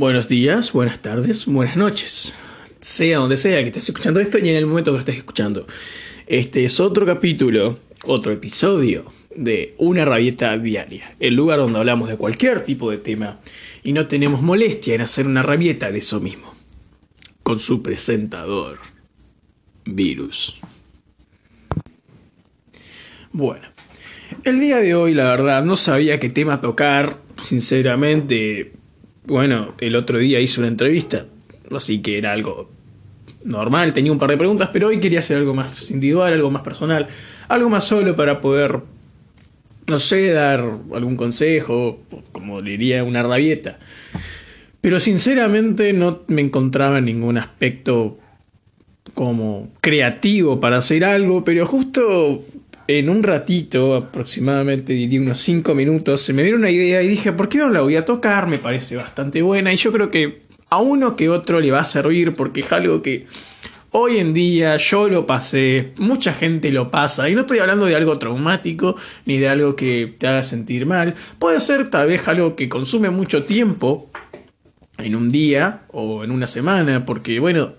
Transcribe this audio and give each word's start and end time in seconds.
Buenos 0.00 0.28
días, 0.28 0.72
buenas 0.72 1.02
tardes, 1.02 1.44
buenas 1.44 1.76
noches. 1.76 2.32
Sea 2.80 3.18
donde 3.18 3.36
sea 3.36 3.60
que 3.60 3.66
estés 3.66 3.90
escuchando 3.90 4.18
esto 4.18 4.38
y 4.38 4.48
en 4.48 4.56
el 4.56 4.64
momento 4.64 4.92
que 4.92 4.94
lo 4.94 4.98
estés 5.00 5.18
escuchando. 5.18 5.66
Este 6.26 6.64
es 6.64 6.80
otro 6.80 7.04
capítulo, 7.04 7.80
otro 8.04 8.32
episodio 8.32 9.04
de 9.36 9.74
Una 9.76 10.06
Rabieta 10.06 10.56
Diaria, 10.56 11.16
el 11.20 11.34
lugar 11.34 11.58
donde 11.58 11.80
hablamos 11.80 12.08
de 12.08 12.16
cualquier 12.16 12.62
tipo 12.62 12.90
de 12.90 12.96
tema 12.96 13.40
y 13.82 13.92
no 13.92 14.06
tenemos 14.06 14.40
molestia 14.40 14.94
en 14.94 15.02
hacer 15.02 15.26
una 15.26 15.42
rabieta 15.42 15.92
de 15.92 15.98
eso 15.98 16.18
mismo. 16.18 16.54
Con 17.42 17.58
su 17.58 17.82
presentador, 17.82 18.78
Virus. 19.84 20.58
Bueno, 23.32 23.66
el 24.44 24.60
día 24.60 24.78
de 24.78 24.94
hoy 24.94 25.12
la 25.12 25.24
verdad 25.24 25.62
no 25.62 25.76
sabía 25.76 26.18
qué 26.18 26.30
tema 26.30 26.62
tocar, 26.62 27.18
sinceramente 27.42 28.79
bueno, 29.24 29.74
el 29.78 29.96
otro 29.96 30.18
día 30.18 30.40
hice 30.40 30.60
una 30.60 30.68
entrevista, 30.68 31.26
así 31.70 32.00
que 32.00 32.18
era 32.18 32.32
algo 32.32 32.70
normal, 33.44 33.92
tenía 33.92 34.12
un 34.12 34.18
par 34.18 34.30
de 34.30 34.36
preguntas, 34.36 34.70
pero 34.72 34.88
hoy 34.88 35.00
quería 35.00 35.20
hacer 35.20 35.36
algo 35.36 35.54
más 35.54 35.90
individual, 35.90 36.32
algo 36.32 36.50
más 36.50 36.62
personal, 36.62 37.06
algo 37.48 37.68
más 37.68 37.84
solo 37.84 38.16
para 38.16 38.40
poder, 38.40 38.80
no 39.86 39.98
sé, 39.98 40.30
dar 40.30 40.60
algún 40.94 41.16
consejo, 41.16 42.00
como 42.32 42.62
diría 42.62 43.04
una 43.04 43.22
rabieta. 43.22 43.78
Pero 44.80 44.98
sinceramente 44.98 45.92
no 45.92 46.22
me 46.28 46.40
encontraba 46.40 46.98
en 46.98 47.04
ningún 47.06 47.38
aspecto 47.38 48.18
como 49.14 49.70
creativo 49.80 50.60
para 50.60 50.76
hacer 50.76 51.04
algo, 51.04 51.44
pero 51.44 51.66
justo 51.66 52.42
en 52.98 53.08
un 53.08 53.22
ratito, 53.22 53.94
aproximadamente 53.94 54.94
unos 55.16 55.38
5 55.38 55.74
minutos, 55.74 56.22
se 56.22 56.32
me 56.32 56.42
vino 56.42 56.56
una 56.56 56.70
idea 56.70 57.02
y 57.02 57.08
dije, 57.08 57.32
¿por 57.32 57.48
qué 57.48 57.58
no 57.58 57.68
la 57.68 57.82
voy 57.82 57.94
a 57.94 58.04
tocar? 58.04 58.48
Me 58.48 58.58
parece 58.58 58.96
bastante 58.96 59.42
buena 59.42 59.72
y 59.72 59.76
yo 59.76 59.92
creo 59.92 60.10
que 60.10 60.42
a 60.68 60.78
uno 60.78 61.14
que 61.14 61.28
otro 61.28 61.60
le 61.60 61.70
va 61.70 61.80
a 61.80 61.84
servir 61.84 62.34
porque 62.34 62.60
es 62.60 62.72
algo 62.72 63.00
que 63.00 63.26
hoy 63.92 64.18
en 64.18 64.32
día 64.32 64.76
yo 64.76 65.08
lo 65.08 65.24
pasé, 65.24 65.92
mucha 65.98 66.32
gente 66.32 66.72
lo 66.72 66.90
pasa 66.90 67.28
y 67.28 67.34
no 67.34 67.42
estoy 67.42 67.60
hablando 67.60 67.86
de 67.86 67.94
algo 67.94 68.18
traumático 68.18 68.96
ni 69.24 69.38
de 69.38 69.48
algo 69.48 69.76
que 69.76 70.16
te 70.18 70.26
haga 70.26 70.42
sentir 70.42 70.84
mal, 70.84 71.14
puede 71.38 71.60
ser 71.60 71.90
tal 71.90 72.08
vez 72.08 72.26
algo 72.26 72.56
que 72.56 72.68
consume 72.68 73.10
mucho 73.10 73.44
tiempo 73.44 74.10
en 74.98 75.14
un 75.14 75.30
día 75.30 75.82
o 75.92 76.24
en 76.24 76.32
una 76.32 76.48
semana 76.48 77.04
porque 77.04 77.38
bueno, 77.38 77.74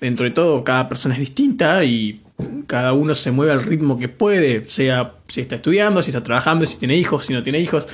dentro 0.00 0.24
de 0.24 0.30
todo 0.30 0.62
cada 0.62 0.90
persona 0.90 1.14
es 1.14 1.20
distinta 1.20 1.84
y 1.84 2.20
cada 2.66 2.92
uno 2.92 3.14
se 3.14 3.30
mueve 3.30 3.52
al 3.52 3.62
ritmo 3.62 3.98
que 3.98 4.08
puede, 4.08 4.64
sea 4.64 5.14
si 5.28 5.40
está 5.40 5.56
estudiando, 5.56 6.02
si 6.02 6.10
está 6.10 6.22
trabajando, 6.22 6.66
si 6.66 6.78
tiene 6.78 6.96
hijos, 6.96 7.26
si 7.26 7.32
no 7.32 7.42
tiene 7.42 7.60
hijos. 7.60 7.88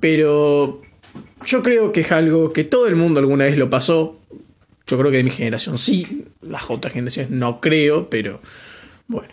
Pero 0.00 0.82
yo 1.44 1.62
creo 1.62 1.92
que 1.92 2.00
es 2.00 2.12
algo 2.12 2.52
que 2.52 2.64
todo 2.64 2.86
el 2.86 2.96
mundo 2.96 3.20
alguna 3.20 3.44
vez 3.44 3.56
lo 3.56 3.70
pasó. 3.70 4.18
Yo 4.86 4.98
creo 4.98 5.10
que 5.10 5.18
de 5.18 5.24
mi 5.24 5.30
generación 5.30 5.78
sí, 5.78 6.26
las 6.40 6.70
otras 6.70 6.92
generaciones 6.92 7.30
no 7.30 7.60
creo, 7.60 8.10
pero 8.10 8.40
bueno. 9.06 9.28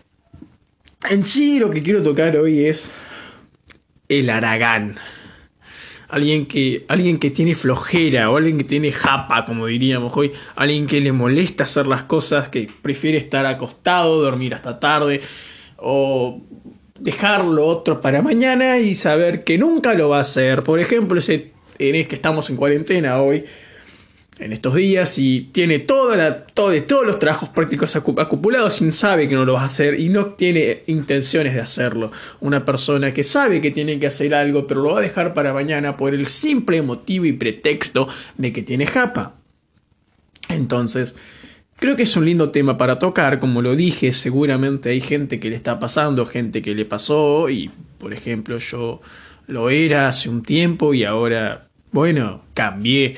En 1.09 1.25
sí 1.25 1.59
lo 1.59 1.69
que 1.69 1.83
quiero 1.83 2.03
tocar 2.03 2.35
hoy 2.37 2.65
es 2.65 2.91
el 4.09 4.29
Aragán 4.29 4.97
alguien 6.09 6.45
que, 6.45 6.85
alguien 6.87 7.17
que 7.17 7.31
tiene 7.31 7.55
flojera 7.55 8.29
o 8.29 8.37
alguien 8.37 8.57
que 8.57 8.63
tiene 8.63 8.91
japa, 8.91 9.45
como 9.45 9.67
diríamos 9.67 10.15
hoy, 10.15 10.31
alguien 10.55 10.87
que 10.87 11.01
le 11.01 11.11
molesta 11.11 11.65
hacer 11.65 11.87
las 11.87 12.03
cosas, 12.03 12.49
que 12.49 12.67
prefiere 12.81 13.17
estar 13.17 13.45
acostado, 13.45 14.21
dormir 14.21 14.53
hasta 14.53 14.79
tarde 14.79 15.21
o 15.77 16.41
dejarlo 16.99 17.65
otro 17.67 18.01
para 18.01 18.21
mañana 18.21 18.79
y 18.79 18.95
saber 18.95 19.43
que 19.43 19.57
nunca 19.57 19.93
lo 19.93 20.09
va 20.09 20.17
a 20.17 20.21
hacer. 20.21 20.63
Por 20.63 20.79
ejemplo, 20.79 21.19
ese 21.19 21.51
en 21.79 21.95
es 21.95 22.07
que 22.07 22.15
estamos 22.15 22.49
en 22.49 22.55
cuarentena 22.55 23.21
hoy, 23.21 23.45
en 24.39 24.53
estos 24.53 24.75
días 24.75 25.17
y 25.17 25.49
tiene 25.51 25.79
toda 25.79 26.15
la, 26.15 26.45
todo, 26.45 26.79
todos 26.83 27.05
los 27.05 27.17
trabajos 27.17 27.49
prácticos 27.49 27.95
acumulados 27.95 28.73
sin 28.73 28.91
sabe 28.91 29.27
que 29.27 29.35
no 29.35 29.45
lo 29.45 29.53
va 29.53 29.61
a 29.61 29.65
hacer 29.65 29.99
y 29.99 30.09
no 30.09 30.27
tiene 30.27 30.83
intenciones 30.87 31.53
de 31.55 31.61
hacerlo. 31.61 32.11
Una 32.39 32.63
persona 32.63 33.13
que 33.13 33.23
sabe 33.23 33.61
que 33.61 33.71
tiene 33.71 33.99
que 33.99 34.07
hacer 34.07 34.35
algo 34.35 34.67
pero 34.67 34.81
lo 34.81 34.93
va 34.93 34.99
a 34.99 35.03
dejar 35.03 35.33
para 35.33 35.53
mañana 35.53 35.97
por 35.97 36.13
el 36.13 36.27
simple 36.27 36.81
motivo 36.81 37.25
y 37.25 37.33
pretexto 37.33 38.07
de 38.37 38.53
que 38.53 38.61
tiene 38.61 38.85
japa. 38.85 39.35
Entonces, 40.49 41.15
creo 41.75 41.95
que 41.95 42.03
es 42.03 42.15
un 42.15 42.25
lindo 42.25 42.51
tema 42.51 42.77
para 42.77 42.99
tocar, 42.99 43.39
como 43.39 43.61
lo 43.61 43.75
dije, 43.75 44.13
seguramente 44.13 44.89
hay 44.89 45.01
gente 45.01 45.39
que 45.39 45.49
le 45.49 45.55
está 45.55 45.79
pasando, 45.79 46.25
gente 46.25 46.61
que 46.61 46.75
le 46.75 46.85
pasó 46.85 47.49
y, 47.49 47.71
por 47.97 48.13
ejemplo, 48.13 48.57
yo 48.59 49.01
lo 49.47 49.69
era 49.69 50.07
hace 50.07 50.29
un 50.29 50.43
tiempo 50.43 50.93
y 50.93 51.03
ahora, 51.03 51.67
bueno, 51.91 52.43
cambié 52.53 53.15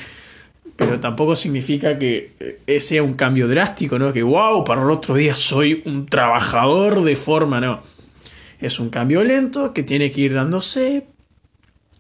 pero 0.80 0.98
tampoco 1.02 1.36
significa 1.36 2.00
que 2.00 2.32
eh, 2.66 2.80
sea 2.80 3.04
un 3.04 3.14
cambio 3.14 3.50
drástico, 3.50 4.00
¿no? 4.00 4.14
Que 4.14 4.24
wow, 4.24 4.64
para 4.64 4.82
el 4.82 4.90
otro 4.90 5.16
día 5.16 5.36
soy 5.36 5.84
un 5.86 6.06
trabajador 6.06 7.04
de 7.04 7.18
forma, 7.18 7.60
no. 7.60 7.82
Es 8.62 8.80
un 8.80 8.90
cambio 8.90 9.22
lento 9.26 9.74
que 9.74 9.84
tiene 9.84 10.10
que 10.10 10.22
ir 10.22 10.34
dándose, 10.34 11.06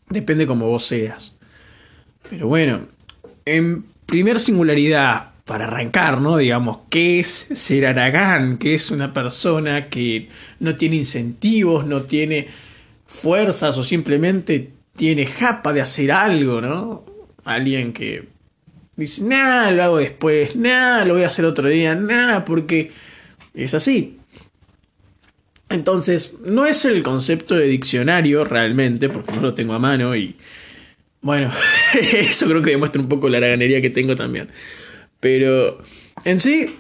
depende 0.10 0.48
como 0.48 0.70
vos 0.70 0.86
seas. 0.86 1.36
Pero 2.30 2.48
bueno, 2.48 2.88
en 3.44 3.84
primer 4.06 4.40
singularidad, 4.40 5.32
para 5.44 5.66
arrancar, 5.66 6.22
¿no? 6.22 6.38
Digamos, 6.38 6.80
¿qué 6.90 7.20
es 7.20 7.48
ser 7.52 7.86
Aragán? 7.86 8.58
¿Qué 8.58 8.74
es 8.74 8.92
una 8.92 9.12
persona 9.14 9.90
que 9.90 10.30
no 10.62 10.76
tiene 10.78 10.96
incentivos, 10.96 11.86
no 11.86 12.04
tiene 12.04 12.48
fuerzas 13.06 13.78
o 13.78 13.84
simplemente 13.84 14.72
tiene 14.96 15.26
japa 15.26 15.74
de 15.74 15.82
hacer 15.82 16.14
algo, 16.14 16.62
¿no? 16.62 17.04
Alguien 17.44 17.92
que 17.92 18.39
Dice, 19.00 19.24
nada, 19.24 19.72
lo 19.72 19.82
hago 19.82 19.98
después, 20.00 20.58
nada, 20.58 21.06
lo 21.06 21.14
voy 21.14 21.24
a 21.24 21.28
hacer 21.28 21.46
otro 21.46 21.70
día, 21.70 21.96
nada, 21.96 22.44
porque 22.44 22.92
es 23.54 23.74
así. 23.74 24.18
Entonces, 25.70 26.34
no 26.44 26.66
es 26.66 26.84
el 26.84 27.02
concepto 27.02 27.56
de 27.56 27.68
diccionario 27.68 28.44
realmente, 28.44 29.08
porque 29.08 29.32
no 29.32 29.40
lo 29.40 29.54
tengo 29.54 29.74
a 29.74 29.80
mano 29.80 30.18
y 30.18 30.36
bueno, 31.22 31.50
eso 31.94 32.46
creo 32.48 32.62
que 32.62 32.72
demuestra 32.72 33.02
un 33.02 33.08
poco 33.08 33.30
la 33.30 33.38
haraganería 33.38 33.80
que 33.80 33.90
tengo 33.90 34.18
también. 34.18 34.50
Pero 35.22 35.82
en 36.26 36.42
sí, 36.42 36.76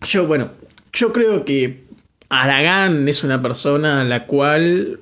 yo, 0.00 0.26
bueno, 0.26 0.50
yo 0.92 1.12
creo 1.12 1.44
que 1.44 1.84
Aragán 2.28 3.08
es 3.08 3.22
una 3.22 3.40
persona 3.40 4.00
a 4.00 4.04
la 4.04 4.26
cual 4.26 4.98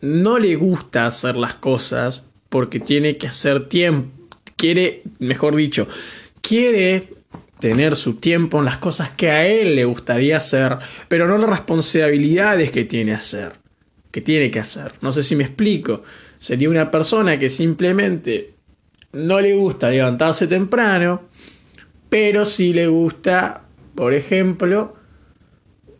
no 0.00 0.40
le 0.40 0.56
gusta 0.56 1.06
hacer 1.06 1.36
las 1.36 1.54
cosas 1.54 2.24
porque 2.48 2.80
tiene 2.80 3.16
que 3.16 3.28
hacer 3.28 3.68
tiempo 3.68 4.15
quiere, 4.56 5.02
mejor 5.18 5.54
dicho, 5.54 5.86
quiere 6.40 7.08
tener 7.60 7.96
su 7.96 8.14
tiempo 8.14 8.58
en 8.58 8.66
las 8.66 8.78
cosas 8.78 9.10
que 9.10 9.30
a 9.30 9.46
él 9.46 9.76
le 9.76 9.84
gustaría 9.84 10.36
hacer, 10.36 10.78
pero 11.08 11.26
no 11.26 11.38
las 11.38 11.50
responsabilidades 11.50 12.70
que 12.70 12.84
tiene 12.84 13.14
hacer, 13.14 13.52
que 14.10 14.20
tiene 14.20 14.50
que 14.50 14.60
hacer. 14.60 14.94
No 15.00 15.12
sé 15.12 15.22
si 15.22 15.36
me 15.36 15.44
explico. 15.44 16.02
Sería 16.38 16.68
una 16.68 16.90
persona 16.90 17.38
que 17.38 17.48
simplemente 17.48 18.54
no 19.12 19.40
le 19.40 19.54
gusta 19.54 19.90
levantarse 19.90 20.46
temprano, 20.46 21.22
pero 22.08 22.44
sí 22.44 22.72
le 22.72 22.86
gusta, 22.86 23.62
por 23.94 24.12
ejemplo, 24.12 24.94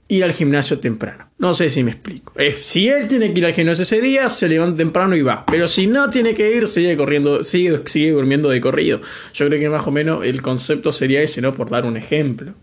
ir 0.09 0.25
al 0.25 0.33
gimnasio 0.33 0.78
temprano. 0.78 1.25
No 1.38 1.52
sé 1.52 1.69
si 1.69 1.84
me 1.84 1.91
explico. 1.91 2.32
Eh, 2.36 2.52
si 2.52 2.88
él 2.88 3.08
tiene 3.08 3.32
que 3.32 3.41
ir 3.41 3.47
al 3.47 3.52
gimnasio 3.52 3.82
ese 3.82 4.00
día, 4.00 4.30
se 4.30 4.48
levanta 4.48 4.78
temprano 4.78 5.14
y 5.14 5.22
va. 5.22 5.44
Pero 5.44 5.69
si 5.69 5.86
no 5.86 6.08
tiene 6.10 6.34
que 6.34 6.56
ir, 6.56 6.66
sigue 6.66 6.97
corriendo, 6.97 7.44
sigue, 7.44 7.82
sigue 7.84 8.12
durmiendo 8.12 8.48
de 8.48 8.60
corrido. 8.60 9.00
Yo 9.34 9.46
creo 9.46 9.60
que 9.60 9.69
más 9.69 9.86
o 9.86 9.91
menos 9.91 10.25
el 10.25 10.41
concepto 10.41 10.92
sería 10.92 11.20
ese, 11.20 11.42
¿no? 11.42 11.52
Por 11.52 11.69
dar 11.69 11.84
un 11.84 11.98
ejemplo. 11.98 12.54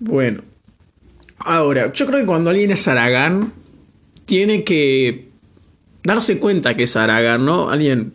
Bueno. 0.00 0.42
Ahora, 1.38 1.92
yo 1.92 2.06
creo 2.06 2.20
que 2.20 2.26
cuando 2.26 2.50
alguien 2.50 2.72
es 2.72 2.86
Aragán, 2.88 3.52
tiene 4.26 4.64
que 4.64 5.28
darse 6.02 6.38
cuenta 6.38 6.76
que 6.76 6.84
es 6.84 6.96
Aragán, 6.96 7.44
¿no? 7.44 7.70
Alguien 7.70 8.14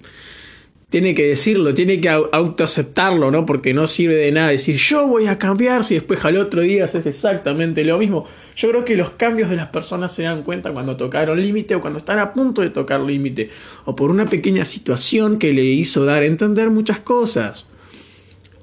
tiene 0.89 1.13
que 1.13 1.27
decirlo, 1.27 1.73
tiene 1.73 1.99
que 1.99 2.07
autoaceptarlo, 2.07 3.29
¿no? 3.29 3.45
Porque 3.45 3.73
no 3.73 3.87
sirve 3.87 4.15
de 4.15 4.31
nada 4.31 4.49
decir 4.49 4.77
yo 4.77 5.05
voy 5.05 5.27
a 5.27 5.37
cambiar 5.37 5.83
si 5.83 5.95
después 5.95 6.23
al 6.23 6.37
otro 6.37 6.61
día 6.61 6.85
haces 6.85 7.05
exactamente 7.05 7.83
lo 7.83 7.97
mismo. 7.97 8.25
Yo 8.55 8.69
creo 8.69 8.85
que 8.85 8.95
los 8.95 9.11
cambios 9.11 9.49
de 9.49 9.57
las 9.57 9.67
personas 9.67 10.13
se 10.13 10.23
dan 10.23 10.43
cuenta 10.43 10.71
cuando 10.71 10.95
tocaron 10.95 11.41
límite 11.41 11.75
o 11.75 11.81
cuando 11.81 11.99
están 11.99 12.19
a 12.19 12.33
punto 12.33 12.61
de 12.61 12.69
tocar 12.69 13.01
límite 13.01 13.49
o 13.83 13.97
por 13.97 14.11
una 14.11 14.27
pequeña 14.27 14.63
situación 14.63 15.39
que 15.39 15.51
le 15.51 15.65
hizo 15.65 16.05
dar 16.05 16.21
a 16.23 16.25
entender 16.25 16.69
muchas 16.69 17.01
cosas. 17.01 17.67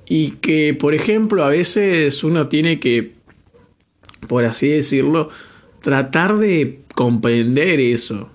Y 0.07 0.33
que, 0.33 0.75
por 0.75 0.95
ejemplo, 0.95 1.45
a 1.45 1.49
veces 1.49 2.25
uno 2.25 2.49
tiene 2.49 2.79
que, 2.81 3.13
por 4.29 4.45
así 4.45 4.69
decirlo, 4.69 5.29
tratar 5.81 6.39
de 6.39 6.81
comprender 6.95 7.81
eso. 7.81 8.31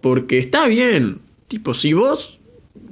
Porque 0.00 0.38
está 0.38 0.66
bien. 0.66 1.20
Tipo, 1.48 1.72
si 1.72 1.94
vos 1.94 2.40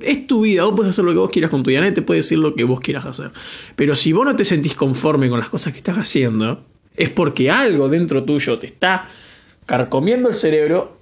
es 0.00 0.26
tu 0.26 0.42
vida, 0.42 0.64
vos 0.64 0.74
puedes 0.76 0.90
hacer 0.90 1.04
lo 1.04 1.12
que 1.12 1.18
vos 1.18 1.30
quieras 1.30 1.50
con 1.50 1.62
tu 1.62 1.70
vida, 1.70 1.80
nadie 1.80 1.92
te 1.92 2.02
puede 2.02 2.20
decir 2.20 2.38
lo 2.38 2.54
que 2.54 2.64
vos 2.64 2.80
quieras 2.80 3.04
hacer. 3.04 3.30
Pero 3.76 3.94
si 3.94 4.12
vos 4.12 4.24
no 4.24 4.36
te 4.36 4.44
sentís 4.44 4.74
conforme 4.74 5.28
con 5.28 5.38
las 5.38 5.48
cosas 5.48 5.72
que 5.72 5.78
estás 5.78 5.98
haciendo, 5.98 6.64
es 6.96 7.10
porque 7.10 7.50
algo 7.50 7.88
dentro 7.88 8.24
tuyo 8.24 8.58
te 8.58 8.66
está 8.66 9.06
carcomiendo 9.66 10.28
el 10.28 10.34
cerebro 10.34 10.98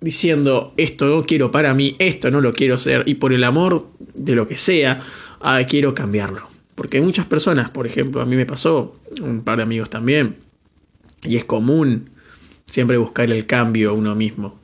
diciendo 0.00 0.74
esto 0.76 1.06
no 1.06 1.24
quiero 1.24 1.50
para 1.50 1.74
mí, 1.74 1.96
esto 1.98 2.30
no 2.30 2.40
lo 2.40 2.52
quiero 2.52 2.74
hacer 2.74 3.02
y 3.06 3.14
por 3.14 3.32
el 3.32 3.42
amor 3.42 3.88
de 4.14 4.34
lo 4.34 4.46
que 4.46 4.56
sea, 4.56 5.00
ah, 5.40 5.60
quiero 5.68 5.94
cambiarlo. 5.94 6.48
Porque 6.74 6.98
hay 6.98 7.02
muchas 7.02 7.26
personas, 7.26 7.70
por 7.70 7.86
ejemplo, 7.86 8.20
a 8.20 8.26
mí 8.26 8.36
me 8.36 8.46
pasó, 8.46 8.96
un 9.22 9.42
par 9.42 9.58
de 9.58 9.62
amigos 9.62 9.90
también, 9.90 10.36
y 11.22 11.36
es 11.36 11.44
común 11.44 12.10
siempre 12.66 12.96
buscar 12.96 13.30
el 13.30 13.46
cambio 13.46 13.90
a 13.90 13.92
uno 13.92 14.14
mismo. 14.14 14.58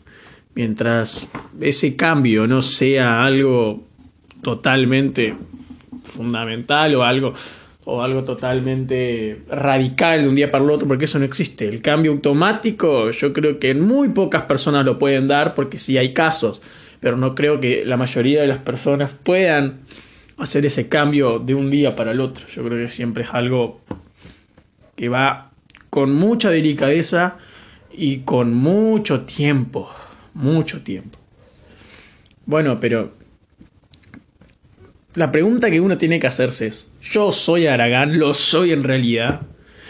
Mientras 0.55 1.29
ese 1.61 1.97
cambio 1.97 2.47
no 2.47 2.61
sea 2.61 3.25
algo 3.25 3.85
totalmente 4.43 5.35
fundamental 6.05 6.95
o 6.97 7.05
algo 7.05 7.35
o 7.85 8.03
algo 8.03 8.25
totalmente 8.25 9.43
radical 9.49 10.23
de 10.23 10.29
un 10.29 10.35
día 10.35 10.51
para 10.51 10.65
el 10.65 10.71
otro, 10.71 10.87
porque 10.87 11.07
eso 11.07 11.19
no 11.19 11.25
existe. 11.25 11.67
El 11.67 11.81
cambio 11.81 12.13
automático, 12.13 13.11
yo 13.11 13.33
creo 13.33 13.59
que 13.59 13.75
muy 13.75 14.11
pocas 14.11 14.43
personas 14.43 14.85
lo 14.85 14.99
pueden 14.99 15.27
dar, 15.27 15.55
porque 15.55 15.79
sí 15.79 15.97
hay 15.97 16.13
casos, 16.13 16.63
pero 17.01 17.17
no 17.17 17.35
creo 17.35 17.59
que 17.59 17.85
la 17.85 17.97
mayoría 17.97 18.43
de 18.43 18.47
las 18.47 18.59
personas 18.59 19.11
puedan 19.23 19.81
hacer 20.37 20.67
ese 20.67 20.89
cambio 20.89 21.39
de 21.39 21.55
un 21.55 21.71
día 21.71 21.97
para 21.97 22.13
el 22.13 22.21
otro. 22.21 22.47
Yo 22.49 22.63
creo 22.65 22.79
que 22.79 22.91
siempre 22.91 23.25
es 23.25 23.31
algo 23.33 23.81
que 24.95 25.09
va 25.09 25.51
con 25.89 26.13
mucha 26.15 26.51
delicadeza 26.51 27.39
y 27.93 28.19
con 28.19 28.55
mucho 28.55 29.23
tiempo, 29.23 29.91
mucho 30.35 30.83
tiempo. 30.83 31.19
Bueno, 32.47 32.81
pero 32.81 33.13
la 35.15 35.33
pregunta 35.33 35.71
que 35.71 35.81
uno 35.81 35.99
tiene 35.99 36.21
que 36.21 36.27
hacerse 36.27 36.67
es, 36.67 36.89
¿yo 37.03 37.33
soy 37.33 37.67
Aragán? 37.67 38.19
¿Lo 38.19 38.35
soy 38.35 38.73
en 38.73 38.83
realidad? 38.83 39.43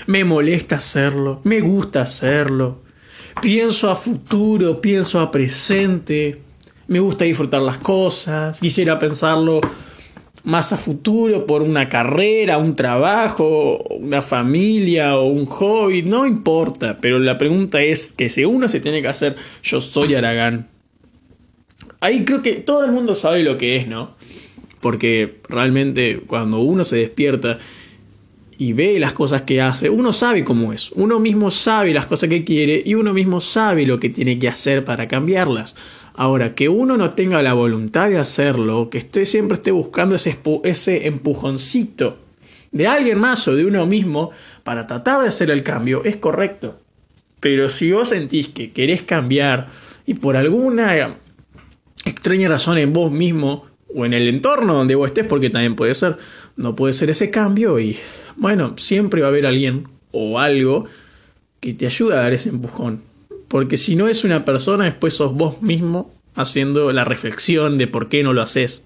¿Me 0.06 0.24
molesta 0.24 0.76
hacerlo? 0.76 1.40
¿Me 1.44 1.60
gusta 1.60 2.02
hacerlo? 2.02 2.82
¿Pienso 3.42 3.90
a 3.90 3.96
futuro? 3.96 4.80
¿Pienso 4.80 5.20
a 5.20 5.30
presente? 5.30 6.40
¿Me 6.88 7.00
gusta 7.00 7.24
disfrutar 7.24 7.62
las 7.62 7.78
cosas? 7.78 8.60
¿Quisiera 8.60 8.98
pensarlo 8.98 9.60
más 10.44 10.72
a 10.72 10.76
futuro 10.76 11.46
por 11.46 11.62
una 11.62 11.88
carrera, 11.88 12.58
un 12.58 12.76
trabajo, 12.76 13.78
una 13.90 14.22
familia 14.22 15.16
o 15.16 15.26
un 15.26 15.46
hobby? 15.46 16.02
No 16.02 16.26
importa, 16.26 16.98
pero 17.00 17.18
la 17.18 17.38
pregunta 17.38 17.82
es 17.82 18.12
que 18.12 18.28
si 18.28 18.44
uno 18.44 18.68
se 18.68 18.80
tiene 18.80 19.02
que 19.02 19.08
hacer, 19.08 19.36
¿yo 19.62 19.80
soy 19.80 20.14
Aragán? 20.14 20.66
Ahí 22.00 22.24
creo 22.24 22.42
que 22.42 22.54
todo 22.54 22.84
el 22.84 22.92
mundo 22.92 23.14
sabe 23.14 23.42
lo 23.42 23.58
que 23.58 23.76
es, 23.76 23.86
¿no? 23.86 24.14
porque 24.80 25.40
realmente 25.48 26.20
cuando 26.26 26.60
uno 26.60 26.84
se 26.84 26.96
despierta 26.96 27.58
y 28.58 28.72
ve 28.72 28.98
las 28.98 29.12
cosas 29.12 29.42
que 29.42 29.60
hace, 29.60 29.88
uno 29.88 30.12
sabe 30.12 30.44
cómo 30.44 30.72
es, 30.72 30.90
uno 30.92 31.18
mismo 31.18 31.50
sabe 31.50 31.94
las 31.94 32.06
cosas 32.06 32.28
que 32.28 32.44
quiere 32.44 32.82
y 32.84 32.94
uno 32.94 33.14
mismo 33.14 33.40
sabe 33.40 33.86
lo 33.86 34.00
que 34.00 34.10
tiene 34.10 34.38
que 34.38 34.48
hacer 34.48 34.84
para 34.84 35.06
cambiarlas. 35.06 35.76
Ahora, 36.20 36.54
que 36.54 36.68
uno 36.68 36.98
no 36.98 37.12
tenga 37.12 37.40
la 37.40 37.54
voluntad 37.54 38.10
de 38.10 38.18
hacerlo, 38.18 38.90
que 38.90 38.98
esté 38.98 39.24
siempre 39.24 39.54
esté 39.54 39.70
buscando 39.70 40.16
ese, 40.16 40.38
ese 40.64 41.06
empujoncito 41.06 42.18
de 42.72 42.86
alguien 42.86 43.18
más 43.18 43.48
o 43.48 43.54
de 43.56 43.64
uno 43.64 43.86
mismo 43.86 44.30
para 44.62 44.86
tratar 44.86 45.22
de 45.22 45.28
hacer 45.28 45.50
el 45.50 45.62
cambio, 45.62 46.04
es 46.04 46.18
correcto. 46.18 46.78
Pero 47.40 47.70
si 47.70 47.90
vos 47.90 48.10
sentís 48.10 48.50
que 48.50 48.70
querés 48.70 49.02
cambiar 49.02 49.68
y 50.04 50.12
por 50.12 50.36
alguna 50.36 51.16
extraña 52.04 52.50
razón 52.50 52.76
en 52.76 52.92
vos 52.92 53.10
mismo 53.10 53.64
o 53.88 54.04
en 54.04 54.12
el 54.12 54.28
entorno 54.28 54.74
donde 54.74 54.96
vos 54.96 55.08
estés, 55.08 55.24
porque 55.24 55.48
también 55.48 55.74
puede 55.74 55.94
ser, 55.94 56.18
no 56.54 56.76
puede 56.76 56.92
ser 56.92 57.08
ese 57.08 57.30
cambio 57.30 57.80
y 57.80 57.96
bueno, 58.36 58.76
siempre 58.76 59.22
va 59.22 59.28
a 59.28 59.30
haber 59.30 59.46
alguien 59.46 59.88
o 60.12 60.38
algo 60.38 60.84
que 61.60 61.72
te 61.72 61.86
ayude 61.86 62.12
a 62.12 62.20
dar 62.20 62.34
ese 62.34 62.50
empujón. 62.50 63.08
Porque 63.50 63.78
si 63.78 63.96
no 63.96 64.06
es 64.06 64.22
una 64.22 64.44
persona, 64.44 64.84
después 64.84 65.14
sos 65.14 65.34
vos 65.34 65.60
mismo 65.60 66.14
haciendo 66.36 66.92
la 66.92 67.02
reflexión 67.02 67.78
de 67.78 67.88
por 67.88 68.08
qué 68.08 68.22
no 68.22 68.32
lo 68.32 68.42
haces. 68.42 68.84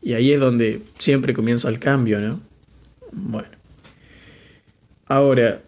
Y 0.00 0.12
ahí 0.12 0.30
es 0.30 0.38
donde 0.38 0.80
siempre 0.98 1.34
comienza 1.34 1.68
el 1.68 1.80
cambio, 1.80 2.20
¿no? 2.20 2.40
Bueno. 3.10 3.48
Ahora, 5.08 5.60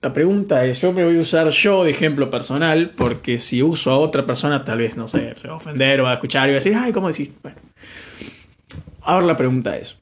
la 0.00 0.12
pregunta 0.14 0.64
es, 0.64 0.80
yo 0.80 0.94
me 0.94 1.04
voy 1.04 1.18
a 1.18 1.20
usar 1.20 1.50
yo 1.50 1.84
de 1.84 1.90
ejemplo 1.90 2.30
personal, 2.30 2.94
porque 2.96 3.38
si 3.38 3.62
uso 3.62 3.90
a 3.90 3.98
otra 3.98 4.24
persona, 4.24 4.64
tal 4.64 4.78
vez, 4.78 4.96
no 4.96 5.06
sé, 5.06 5.34
se 5.36 5.48
va 5.48 5.52
a 5.52 5.56
ofender 5.58 6.00
o 6.00 6.04
va 6.04 6.12
a 6.12 6.14
escuchar 6.14 6.48
y 6.48 6.52
va 6.52 6.56
a 6.56 6.60
decir, 6.60 6.74
ay, 6.74 6.90
¿cómo 6.90 7.08
decís? 7.08 7.30
Bueno. 7.42 7.58
Ahora 9.02 9.26
la 9.26 9.36
pregunta 9.36 9.76
es, 9.76 9.94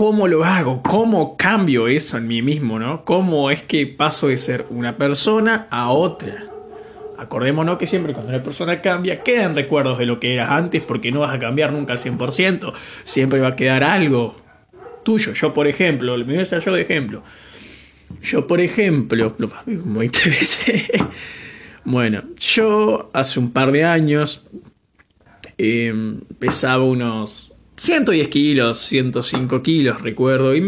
¿cómo 0.00 0.28
lo 0.28 0.46
hago? 0.46 0.80
¿Cómo 0.82 1.36
cambio 1.36 1.86
eso 1.86 2.16
en 2.16 2.26
mí 2.26 2.40
mismo, 2.40 2.78
no? 2.78 3.04
¿Cómo 3.04 3.50
es 3.50 3.62
que 3.62 3.86
paso 3.86 4.28
de 4.28 4.38
ser 4.38 4.64
una 4.70 4.96
persona 4.96 5.66
a 5.70 5.90
otra? 5.90 6.46
Acordémonos 7.18 7.76
que 7.76 7.86
siempre 7.86 8.14
cuando 8.14 8.32
una 8.32 8.42
persona 8.42 8.80
cambia, 8.80 9.22
quedan 9.22 9.54
recuerdos 9.54 9.98
de 9.98 10.06
lo 10.06 10.18
que 10.18 10.32
eras 10.32 10.52
antes, 10.52 10.82
porque 10.82 11.12
no 11.12 11.20
vas 11.20 11.34
a 11.34 11.38
cambiar 11.38 11.74
nunca 11.74 11.92
al 11.92 11.98
100%, 11.98 12.72
siempre 13.04 13.40
va 13.40 13.48
a 13.48 13.56
quedar 13.56 13.84
algo 13.84 14.36
tuyo. 15.02 15.34
Yo, 15.34 15.52
por 15.52 15.66
ejemplo, 15.66 16.16
me 16.16 16.24
voy 16.24 16.38
a 16.50 16.58
yo 16.58 16.72
de 16.72 16.80
ejemplo 16.80 17.22
yo, 18.22 18.46
por 18.46 18.62
ejemplo, 18.62 19.34
lo 19.36 19.50
como 19.50 19.98
20 19.98 20.30
veces. 20.30 20.82
bueno, 21.84 22.22
yo 22.38 23.10
hace 23.12 23.38
un 23.38 23.52
par 23.52 23.70
de 23.70 23.84
años 23.84 24.46
em, 25.58 26.20
pesaba 26.38 26.84
unos 26.84 27.49
110 27.80 28.28
kilos, 28.28 28.78
105 28.78 29.62
kilos, 29.62 30.02
recuerdo. 30.02 30.54
Y 30.54 30.60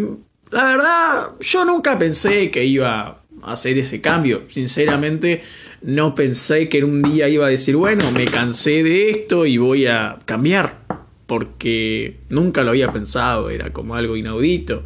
la 0.51 0.65
verdad, 0.65 1.33
yo 1.41 1.67
nunca 1.67 1.99
pensé 1.99 2.51
que 2.51 2.65
iba 2.65 3.23
a 3.43 3.53
hacer 3.53 3.77
ese 3.77 4.01
cambio. 4.01 4.45
Sinceramente, 4.49 5.43
no 5.83 6.15
pensé 6.15 6.71
que 6.71 6.79
en 6.79 6.85
un 6.85 7.03
día 7.03 7.29
iba 7.29 7.45
a 7.45 7.51
decir, 7.51 7.77
bueno, 7.77 8.11
me 8.13 8.25
cansé 8.25 8.83
de 8.83 9.11
esto 9.11 9.45
y 9.45 9.59
voy 9.59 9.85
a 9.85 10.21
cambiar. 10.25 10.87
Porque 11.27 12.17
nunca 12.31 12.63
lo 12.63 12.71
había 12.71 12.91
pensado, 12.91 13.51
era 13.51 13.75
como 13.75 13.95
algo 13.95 14.17
inaudito. 14.17 14.83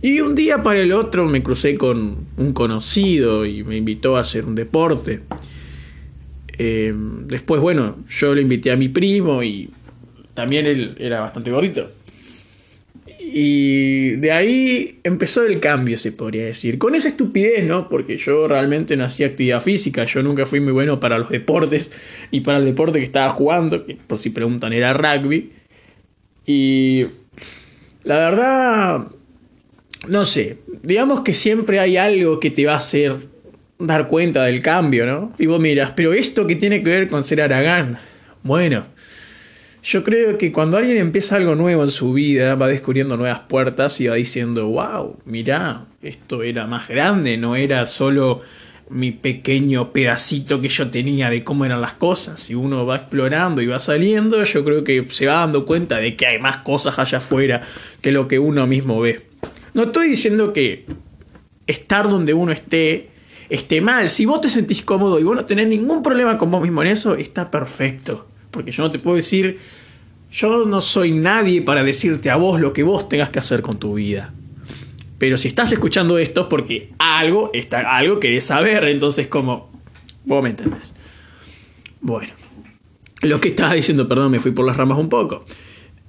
Y 0.00 0.20
un 0.20 0.36
día 0.36 0.62
para 0.62 0.80
el 0.80 0.92
otro 0.92 1.28
me 1.28 1.42
crucé 1.42 1.74
con 1.76 2.18
un 2.36 2.52
conocido 2.52 3.44
y 3.46 3.64
me 3.64 3.78
invitó 3.78 4.16
a 4.16 4.20
hacer 4.20 4.44
un 4.44 4.54
deporte. 4.54 5.22
Eh, 6.56 6.94
después, 7.26 7.60
bueno, 7.60 7.96
yo 8.08 8.32
le 8.32 8.42
invité 8.42 8.70
a 8.70 8.76
mi 8.76 8.88
primo 8.88 9.42
y 9.42 9.68
también 10.34 10.66
él 10.66 10.96
era 10.98 11.20
bastante 11.20 11.50
gordito. 11.50 11.90
Y 13.18 14.10
de 14.16 14.32
ahí 14.32 15.00
empezó 15.04 15.44
el 15.44 15.60
cambio, 15.60 15.96
se 15.96 16.12
podría 16.12 16.44
decir. 16.44 16.78
Con 16.78 16.94
esa 16.94 17.08
estupidez, 17.08 17.64
¿no? 17.64 17.88
Porque 17.88 18.16
yo 18.16 18.48
realmente 18.48 18.96
no 18.96 19.04
hacía 19.04 19.28
actividad 19.28 19.60
física, 19.60 20.04
yo 20.04 20.22
nunca 20.22 20.44
fui 20.44 20.60
muy 20.60 20.72
bueno 20.72 21.00
para 21.00 21.18
los 21.18 21.30
deportes, 21.30 21.92
ni 22.30 22.40
para 22.40 22.58
el 22.58 22.64
deporte 22.64 22.98
que 22.98 23.04
estaba 23.04 23.30
jugando, 23.30 23.86
que 23.86 23.96
por 24.06 24.18
si 24.18 24.30
preguntan 24.30 24.72
era 24.72 24.92
rugby. 24.92 25.50
Y 26.46 27.06
la 28.04 28.16
verdad, 28.16 29.06
no 30.08 30.24
sé, 30.24 30.58
digamos 30.82 31.22
que 31.22 31.32
siempre 31.32 31.78
hay 31.78 31.96
algo 31.96 32.40
que 32.40 32.50
te 32.50 32.66
va 32.66 32.74
a 32.74 32.76
hacer 32.76 33.16
dar 33.78 34.08
cuenta 34.08 34.44
del 34.44 34.60
cambio, 34.60 35.06
¿no? 35.06 35.32
Y 35.38 35.46
vos 35.46 35.60
miras, 35.60 35.92
pero 35.94 36.12
esto 36.12 36.46
que 36.46 36.56
tiene 36.56 36.82
que 36.82 36.90
ver 36.90 37.08
con 37.08 37.24
ser 37.24 37.40
Aragán. 37.40 37.98
Bueno, 38.42 38.86
yo 39.82 40.04
creo 40.04 40.38
que 40.38 40.52
cuando 40.52 40.76
alguien 40.76 40.96
empieza 40.98 41.36
algo 41.36 41.56
nuevo 41.56 41.82
en 41.82 41.90
su 41.90 42.12
vida, 42.12 42.54
va 42.54 42.68
descubriendo 42.68 43.16
nuevas 43.16 43.40
puertas 43.40 44.00
y 44.00 44.06
va 44.06 44.14
diciendo, 44.14 44.68
wow, 44.68 45.18
mirá, 45.24 45.86
esto 46.02 46.42
era 46.44 46.66
más 46.66 46.88
grande, 46.88 47.36
no 47.36 47.56
era 47.56 47.84
solo 47.86 48.42
mi 48.88 49.10
pequeño 49.10 49.92
pedacito 49.92 50.60
que 50.60 50.68
yo 50.68 50.88
tenía 50.90 51.30
de 51.30 51.42
cómo 51.42 51.64
eran 51.64 51.80
las 51.80 51.94
cosas. 51.94 52.48
Y 52.48 52.54
uno 52.54 52.86
va 52.86 52.96
explorando 52.96 53.60
y 53.60 53.66
va 53.66 53.80
saliendo, 53.80 54.44
yo 54.44 54.64
creo 54.64 54.84
que 54.84 55.04
se 55.10 55.26
va 55.26 55.34
dando 55.34 55.66
cuenta 55.66 55.96
de 55.96 56.14
que 56.14 56.26
hay 56.26 56.38
más 56.38 56.58
cosas 56.58 56.98
allá 56.98 57.18
afuera 57.18 57.62
que 58.00 58.12
lo 58.12 58.28
que 58.28 58.38
uno 58.38 58.68
mismo 58.68 59.00
ve. 59.00 59.26
No 59.74 59.84
estoy 59.84 60.08
diciendo 60.08 60.52
que 60.52 60.86
estar 61.66 62.08
donde 62.08 62.34
uno 62.34 62.52
esté 62.52 63.08
esté 63.48 63.80
mal. 63.80 64.08
Si 64.08 64.26
vos 64.26 64.40
te 64.40 64.48
sentís 64.48 64.82
cómodo 64.82 65.18
y 65.18 65.24
vos 65.24 65.36
no 65.36 65.44
tenés 65.44 65.68
ningún 65.68 66.02
problema 66.02 66.38
con 66.38 66.50
vos 66.50 66.62
mismo 66.62 66.82
en 66.82 66.88
eso, 66.88 67.16
está 67.16 67.50
perfecto. 67.50 68.28
Porque 68.52 68.70
yo 68.70 68.84
no 68.84 68.92
te 68.92 69.00
puedo 69.00 69.16
decir, 69.16 69.58
yo 70.30 70.64
no 70.64 70.80
soy 70.80 71.10
nadie 71.10 71.62
para 71.62 71.82
decirte 71.82 72.30
a 72.30 72.36
vos 72.36 72.60
lo 72.60 72.72
que 72.72 72.84
vos 72.84 73.08
tengas 73.08 73.30
que 73.30 73.40
hacer 73.40 73.62
con 73.62 73.78
tu 73.78 73.94
vida. 73.94 74.32
Pero 75.18 75.36
si 75.36 75.48
estás 75.48 75.72
escuchando 75.72 76.18
esto 76.18 76.48
porque 76.48 76.90
algo, 76.98 77.50
está, 77.52 77.96
algo 77.96 78.20
querés 78.20 78.46
saber, 78.46 78.84
entonces 78.84 79.26
como, 79.26 79.70
vos 80.24 80.42
me 80.42 80.50
entendés. 80.50 80.94
Bueno, 82.00 82.32
lo 83.22 83.40
que 83.40 83.48
estaba 83.48 83.74
diciendo, 83.74 84.06
perdón, 84.08 84.32
me 84.32 84.40
fui 84.40 84.52
por 84.52 84.66
las 84.66 84.76
ramas 84.76 84.98
un 84.98 85.08
poco. 85.08 85.44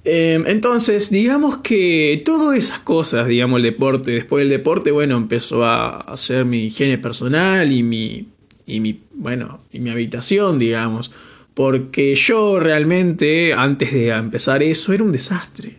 Em, 0.04 0.44
entonces, 0.46 1.10
digamos 1.10 1.58
que 1.58 2.22
todas 2.24 2.58
esas 2.58 2.80
cosas, 2.80 3.26
digamos, 3.26 3.58
el 3.58 3.62
deporte, 3.62 4.10
después 4.10 4.42
del 4.42 4.50
deporte, 4.50 4.90
bueno, 4.90 5.16
empezó 5.16 5.64
a 5.64 5.98
hacer 6.00 6.44
mi 6.44 6.64
higiene 6.64 6.98
personal 6.98 7.72
y 7.72 7.82
mi, 7.82 8.28
y 8.66 8.80
mi, 8.80 9.00
bueno, 9.14 9.60
y 9.72 9.78
mi 9.78 9.90
habitación, 9.90 10.58
digamos, 10.58 11.10
porque 11.54 12.14
yo 12.14 12.58
realmente, 12.58 13.54
antes 13.54 13.92
de 13.92 14.10
empezar 14.10 14.62
eso, 14.62 14.92
era 14.92 15.04
un 15.04 15.12
desastre. 15.12 15.78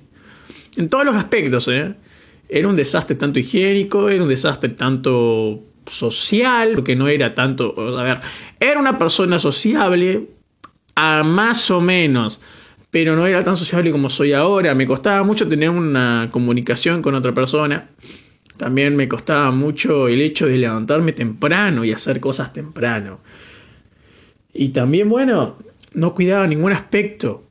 En 0.76 0.90
todos 0.90 1.06
los 1.06 1.16
aspectos, 1.16 1.68
¿eh? 1.68 1.96
Era 2.48 2.68
un 2.68 2.76
desastre 2.76 3.16
tanto 3.16 3.40
higiénico, 3.40 4.10
era 4.10 4.24
un 4.24 4.30
desastre 4.30 4.70
tanto 4.70 5.64
social, 5.86 6.72
porque 6.76 6.96
no 6.96 7.08
era 7.08 7.36
tanto, 7.36 7.76
a 7.98 8.04
ver, 8.04 8.22
era 8.60 8.80
una 8.80 8.98
persona 8.98 9.40
sociable 9.40 10.30
a 10.96 11.24
más 11.24 11.70
o 11.72 11.82
menos 11.82 12.42
pero 12.96 13.14
no 13.18 13.26
era 13.26 13.44
tan 13.44 13.58
sociable 13.58 13.92
como 13.92 14.08
soy 14.08 14.32
ahora. 14.32 14.74
Me 14.74 14.88
costaba 14.88 15.22
mucho 15.22 15.46
tener 15.50 15.70
una 15.70 16.30
comunicación 16.32 17.02
con 17.02 17.14
otra 17.14 17.34
persona. 17.34 17.90
También 18.56 18.96
me 18.96 19.10
costaba 19.10 19.52
mucho 19.52 20.08
el 20.08 20.22
hecho 20.22 20.46
de 20.46 20.58
levantarme 20.58 21.12
temprano 21.12 21.84
y 21.84 21.92
hacer 21.92 22.22
cosas 22.22 22.54
temprano. 22.54 23.20
Y 24.58 24.70
también, 24.70 25.10
bueno, 25.10 25.58
no 25.94 26.16
cuidaba 26.16 26.48
ningún 26.48 26.72
aspecto. 26.72 27.44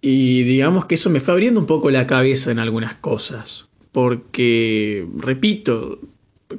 Y 0.00 0.42
digamos 0.42 0.86
que 0.86 0.96
eso 0.96 1.10
me 1.10 1.20
fue 1.20 1.34
abriendo 1.34 1.60
un 1.60 1.66
poco 1.66 1.90
la 1.90 2.08
cabeza 2.08 2.50
en 2.50 2.58
algunas 2.58 2.96
cosas. 2.96 3.68
Porque, 3.92 5.06
repito, 5.16 6.00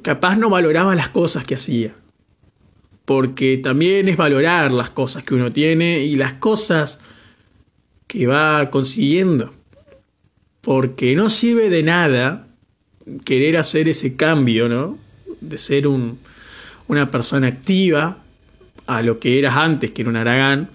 capaz 0.00 0.36
no 0.36 0.48
valoraba 0.48 0.94
las 0.94 1.10
cosas 1.10 1.44
que 1.44 1.56
hacía. 1.56 1.94
Porque 3.04 3.58
también 3.58 4.08
es 4.08 4.16
valorar 4.16 4.72
las 4.72 4.88
cosas 4.88 5.24
que 5.24 5.34
uno 5.34 5.52
tiene 5.52 5.98
y 5.98 6.16
las 6.16 6.32
cosas 6.32 7.00
que 8.06 8.26
va 8.26 8.70
consiguiendo. 8.70 9.52
Porque 10.62 11.14
no 11.14 11.28
sirve 11.28 11.68
de 11.68 11.82
nada 11.82 12.48
querer 13.26 13.58
hacer 13.58 13.90
ese 13.90 14.16
cambio, 14.16 14.70
¿no? 14.70 14.96
De 15.42 15.58
ser 15.58 15.86
un, 15.86 16.18
una 16.88 17.10
persona 17.10 17.48
activa 17.48 18.23
a 18.86 19.02
lo 19.02 19.18
que 19.18 19.38
eras 19.38 19.56
antes, 19.56 19.90
que 19.90 20.02
era 20.02 20.10
un 20.10 20.16
aragán, 20.16 20.70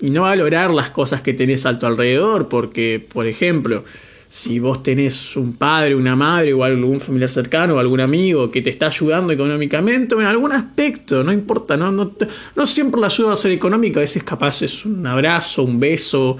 y 0.00 0.10
no 0.10 0.22
valorar 0.22 0.72
las 0.72 0.90
cosas 0.90 1.22
que 1.22 1.32
tenés 1.32 1.66
a 1.66 1.78
tu 1.78 1.86
alrededor, 1.86 2.48
porque, 2.48 3.04
por 3.12 3.26
ejemplo, 3.26 3.84
si 4.28 4.58
vos 4.58 4.82
tenés 4.82 5.36
un 5.36 5.52
padre, 5.52 5.94
una 5.94 6.16
madre 6.16 6.52
o 6.52 6.64
algún 6.64 6.98
familiar 6.98 7.30
cercano 7.30 7.74
o 7.74 7.78
algún 7.78 8.00
amigo 8.00 8.50
que 8.50 8.62
te 8.62 8.70
está 8.70 8.86
ayudando 8.86 9.32
económicamente 9.32 10.16
en 10.16 10.22
algún 10.22 10.52
aspecto, 10.52 11.22
no 11.22 11.32
importa, 11.32 11.76
no, 11.76 11.92
no, 11.92 12.12
no 12.56 12.66
siempre 12.66 13.00
la 13.00 13.06
ayuda 13.06 13.28
va 13.28 13.34
a 13.34 13.36
ser 13.36 13.52
económica, 13.52 14.00
a 14.00 14.02
veces 14.02 14.24
capaz 14.24 14.62
es 14.62 14.84
un 14.84 15.06
abrazo, 15.06 15.62
un 15.62 15.78
beso 15.78 16.36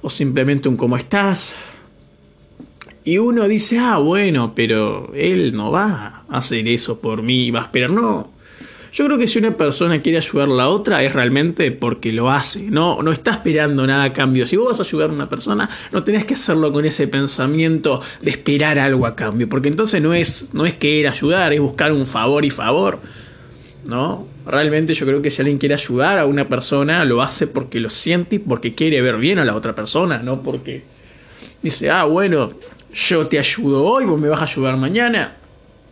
o 0.00 0.08
simplemente 0.08 0.68
un 0.68 0.76
cómo 0.76 0.96
estás. 0.96 1.56
Y 3.04 3.18
uno 3.18 3.48
dice, 3.48 3.78
ah, 3.78 3.98
bueno, 3.98 4.52
pero 4.54 5.10
él 5.12 5.52
no 5.54 5.72
va 5.72 6.24
a 6.28 6.36
hacer 6.36 6.68
eso 6.68 7.00
por 7.00 7.22
mí, 7.22 7.50
va 7.50 7.60
a 7.60 7.64
esperar. 7.64 7.90
No, 7.90 8.31
yo 8.92 9.06
creo 9.06 9.16
que 9.16 9.26
si 9.26 9.38
una 9.38 9.56
persona 9.56 10.02
quiere 10.02 10.18
ayudar 10.18 10.48
a 10.48 10.52
la 10.52 10.68
otra 10.68 11.02
es 11.02 11.14
realmente 11.14 11.72
porque 11.72 12.12
lo 12.12 12.30
hace, 12.30 12.70
no, 12.70 13.02
no 13.02 13.10
está 13.10 13.30
esperando 13.30 13.86
nada 13.86 14.04
a 14.04 14.12
cambio. 14.12 14.46
Si 14.46 14.56
vos 14.56 14.68
vas 14.68 14.80
a 14.80 14.82
ayudar 14.82 15.08
a 15.08 15.12
una 15.14 15.30
persona, 15.30 15.70
no 15.92 16.04
tenés 16.04 16.26
que 16.26 16.34
hacerlo 16.34 16.70
con 16.72 16.84
ese 16.84 17.08
pensamiento 17.08 18.02
de 18.20 18.32
esperar 18.32 18.78
algo 18.78 19.06
a 19.06 19.16
cambio, 19.16 19.48
porque 19.48 19.68
entonces 19.68 20.02
no 20.02 20.12
es, 20.12 20.50
no 20.52 20.66
es 20.66 20.74
querer 20.74 21.08
ayudar, 21.08 21.54
es 21.54 21.60
buscar 21.60 21.90
un 21.92 22.04
favor 22.04 22.44
y 22.44 22.50
favor. 22.50 23.00
¿No? 23.86 24.28
Realmente 24.46 24.94
yo 24.94 25.06
creo 25.06 25.22
que 25.22 25.30
si 25.30 25.40
alguien 25.40 25.58
quiere 25.58 25.74
ayudar 25.74 26.18
a 26.18 26.26
una 26.26 26.48
persona, 26.48 27.04
lo 27.04 27.22
hace 27.22 27.46
porque 27.46 27.80
lo 27.80 27.88
siente 27.88 28.36
y 28.36 28.38
porque 28.38 28.74
quiere 28.74 29.00
ver 29.00 29.16
bien 29.16 29.38
a 29.38 29.44
la 29.44 29.56
otra 29.56 29.74
persona, 29.74 30.18
no 30.18 30.42
porque 30.42 30.84
dice, 31.62 31.90
ah, 31.90 32.04
bueno, 32.04 32.52
yo 32.92 33.26
te 33.26 33.38
ayudo 33.38 33.84
hoy, 33.84 34.04
vos 34.04 34.20
me 34.20 34.28
vas 34.28 34.40
a 34.40 34.44
ayudar 34.44 34.76
mañana. 34.76 35.38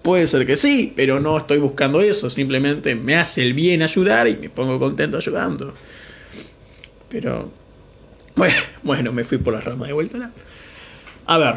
Puede 0.02 0.26
ser 0.26 0.46
que 0.46 0.56
sí, 0.56 0.92
pero 0.96 1.20
no 1.20 1.36
estoy 1.36 1.58
buscando 1.58 2.00
eso. 2.00 2.30
Simplemente 2.30 2.94
me 2.94 3.16
hace 3.16 3.42
el 3.42 3.52
bien 3.52 3.82
ayudar 3.82 4.28
y 4.28 4.36
me 4.36 4.48
pongo 4.48 4.78
contento 4.78 5.18
ayudando. 5.18 5.74
Pero. 7.08 7.50
Bueno, 8.34 8.56
bueno 8.82 9.12
me 9.12 9.24
fui 9.24 9.38
por 9.38 9.52
la 9.52 9.60
rama 9.60 9.86
de 9.86 9.92
vuelta. 9.92 10.30
A 11.26 11.38
ver. 11.38 11.54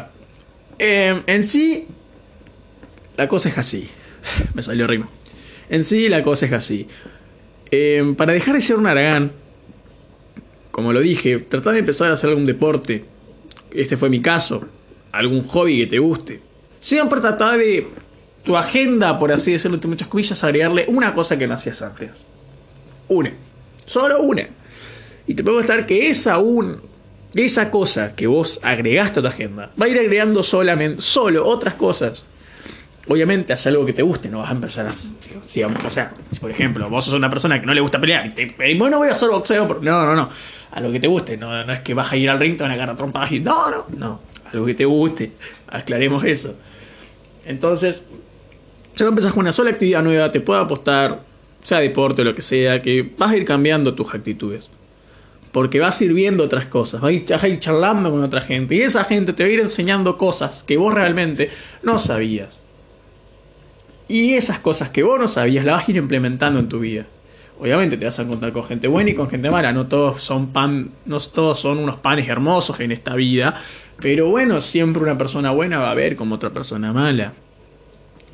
Em, 0.78 1.22
en 1.26 1.42
sí. 1.42 1.86
La 3.16 3.28
cosa 3.28 3.48
es 3.48 3.56
así. 3.56 3.88
Me 4.54 4.62
salió 4.62 4.86
rimo. 4.86 5.08
En 5.70 5.84
sí, 5.84 6.08
la 6.08 6.22
cosa 6.22 6.46
es 6.46 6.52
así. 6.52 6.86
Em, 7.70 8.14
para 8.16 8.32
dejar 8.32 8.54
de 8.54 8.60
ser 8.60 8.76
un 8.76 8.86
aragán. 8.86 9.32
Como 10.70 10.92
lo 10.92 11.00
dije, 11.00 11.38
tratá 11.38 11.70
de 11.70 11.78
empezar 11.78 12.10
a 12.10 12.14
hacer 12.14 12.30
algún 12.30 12.44
deporte. 12.44 13.04
Este 13.70 13.96
fue 13.96 14.10
mi 14.10 14.20
caso. 14.20 14.66
Algún 15.12 15.46
hobby 15.46 15.78
que 15.78 15.86
te 15.86 15.98
guste. 16.00 16.40
Siempre 16.80 17.20
tratá 17.20 17.56
de 17.56 17.86
tu 18.44 18.56
agenda, 18.56 19.18
por 19.18 19.32
así 19.32 19.52
decirlo, 19.52 19.76
entre 19.76 19.88
muchas 19.88 20.08
comillas, 20.08 20.44
agregarle 20.44 20.84
una 20.88 21.14
cosa 21.14 21.36
que 21.38 21.46
no 21.46 21.54
hacías 21.54 21.80
antes. 21.82 22.10
Una. 23.08 23.32
Solo 23.86 24.22
una. 24.22 24.46
Y 25.26 25.34
te 25.34 25.42
puedo 25.42 25.60
estar 25.60 25.86
que 25.86 26.08
esa 26.08 26.38
un, 26.38 26.82
esa 27.34 27.70
cosa 27.70 28.14
que 28.14 28.26
vos 28.26 28.60
agregaste 28.62 29.20
a 29.20 29.22
tu 29.22 29.28
agenda 29.28 29.70
va 29.80 29.86
a 29.86 29.88
ir 29.88 29.98
agregando 29.98 30.42
solamente, 30.42 31.02
solo 31.02 31.46
otras 31.46 31.74
cosas. 31.74 32.24
Obviamente, 33.06 33.52
haz 33.52 33.66
algo 33.66 33.84
que 33.84 33.92
te 33.92 34.02
guste, 34.02 34.30
no 34.30 34.38
vas 34.38 34.48
a 34.48 34.52
empezar 34.52 34.86
a. 34.86 34.90
O 34.90 35.90
sea, 35.90 36.12
si 36.30 36.40
por 36.40 36.50
ejemplo, 36.50 36.88
vos 36.88 37.04
sos 37.04 37.14
una 37.14 37.28
persona 37.28 37.60
que 37.60 37.66
no 37.66 37.74
le 37.74 37.82
gusta 37.82 38.00
pelear 38.00 38.26
y 38.26 38.30
te 38.30 38.74
bueno, 38.76 38.98
voy 38.98 39.08
a 39.08 39.12
hacer 39.12 39.28
boxeo. 39.28 39.78
no, 39.82 40.06
no, 40.06 40.14
no. 40.14 40.30
A 40.70 40.80
lo 40.80 40.90
que 40.90 41.00
te 41.00 41.06
guste, 41.06 41.36
no, 41.36 41.64
no 41.64 41.72
es 41.72 41.80
que 41.80 41.92
vas 41.92 42.10
a 42.10 42.16
ir 42.16 42.30
al 42.30 42.38
ring, 42.38 42.56
te 42.56 42.62
van 42.62 42.72
a 42.72 42.74
agarrar 42.74 42.96
trompadas 42.96 43.32
y. 43.32 43.40
No, 43.40 43.70
no, 43.70 43.86
no. 43.96 44.20
A 44.50 44.56
lo 44.56 44.64
que 44.64 44.74
te 44.74 44.86
guste. 44.86 45.32
Aclaremos 45.68 46.24
eso. 46.24 46.56
Entonces, 47.44 48.04
si 48.94 49.04
empezás 49.04 49.32
con 49.32 49.40
una 49.40 49.52
sola 49.52 49.70
actividad 49.70 50.02
nueva, 50.02 50.30
te 50.30 50.40
puedo 50.40 50.60
apostar, 50.60 51.22
sea 51.62 51.80
deporte 51.80 52.22
o 52.22 52.24
lo 52.24 52.34
que 52.34 52.42
sea, 52.42 52.80
que 52.80 53.12
vas 53.18 53.32
a 53.32 53.36
ir 53.36 53.44
cambiando 53.44 53.94
tus 53.94 54.14
actitudes. 54.14 54.70
Porque 55.50 55.80
vas 55.80 56.00
a 56.00 56.04
ir 56.04 56.12
viendo 56.12 56.44
otras 56.44 56.66
cosas, 56.66 57.00
vas 57.00 57.10
a 57.10 57.48
ir 57.48 57.58
charlando 57.60 58.10
con 58.10 58.22
otra 58.22 58.40
gente. 58.40 58.74
Y 58.74 58.82
esa 58.82 59.04
gente 59.04 59.32
te 59.32 59.44
va 59.44 59.48
a 59.48 59.52
ir 59.52 59.60
enseñando 59.60 60.16
cosas 60.18 60.62
que 60.62 60.76
vos 60.76 60.92
realmente 60.92 61.50
no 61.82 61.98
sabías. 61.98 62.60
Y 64.08 64.34
esas 64.34 64.58
cosas 64.58 64.90
que 64.90 65.02
vos 65.02 65.18
no 65.18 65.28
sabías 65.28 65.64
las 65.64 65.76
vas 65.76 65.88
a 65.88 65.90
ir 65.90 65.96
implementando 65.96 66.58
en 66.58 66.68
tu 66.68 66.80
vida. 66.80 67.06
Obviamente 67.58 67.96
te 67.96 68.04
vas 68.04 68.18
a 68.18 68.22
encontrar 68.22 68.52
con 68.52 68.64
gente 68.64 68.88
buena 68.88 69.10
y 69.10 69.14
con 69.14 69.30
gente 69.30 69.50
mala. 69.50 69.72
No 69.72 69.86
todos 69.86 70.22
son 70.22 70.48
pan, 70.48 70.90
no 71.06 71.20
todos 71.20 71.58
son 71.58 71.78
unos 71.78 71.96
panes 71.96 72.28
hermosos 72.28 72.80
en 72.80 72.90
esta 72.90 73.14
vida. 73.14 73.54
Pero 74.00 74.28
bueno, 74.28 74.60
siempre 74.60 75.02
una 75.02 75.16
persona 75.16 75.52
buena 75.52 75.78
va 75.78 75.90
a 75.90 75.94
ver 75.94 76.16
como 76.16 76.34
otra 76.34 76.50
persona 76.50 76.92
mala. 76.92 77.32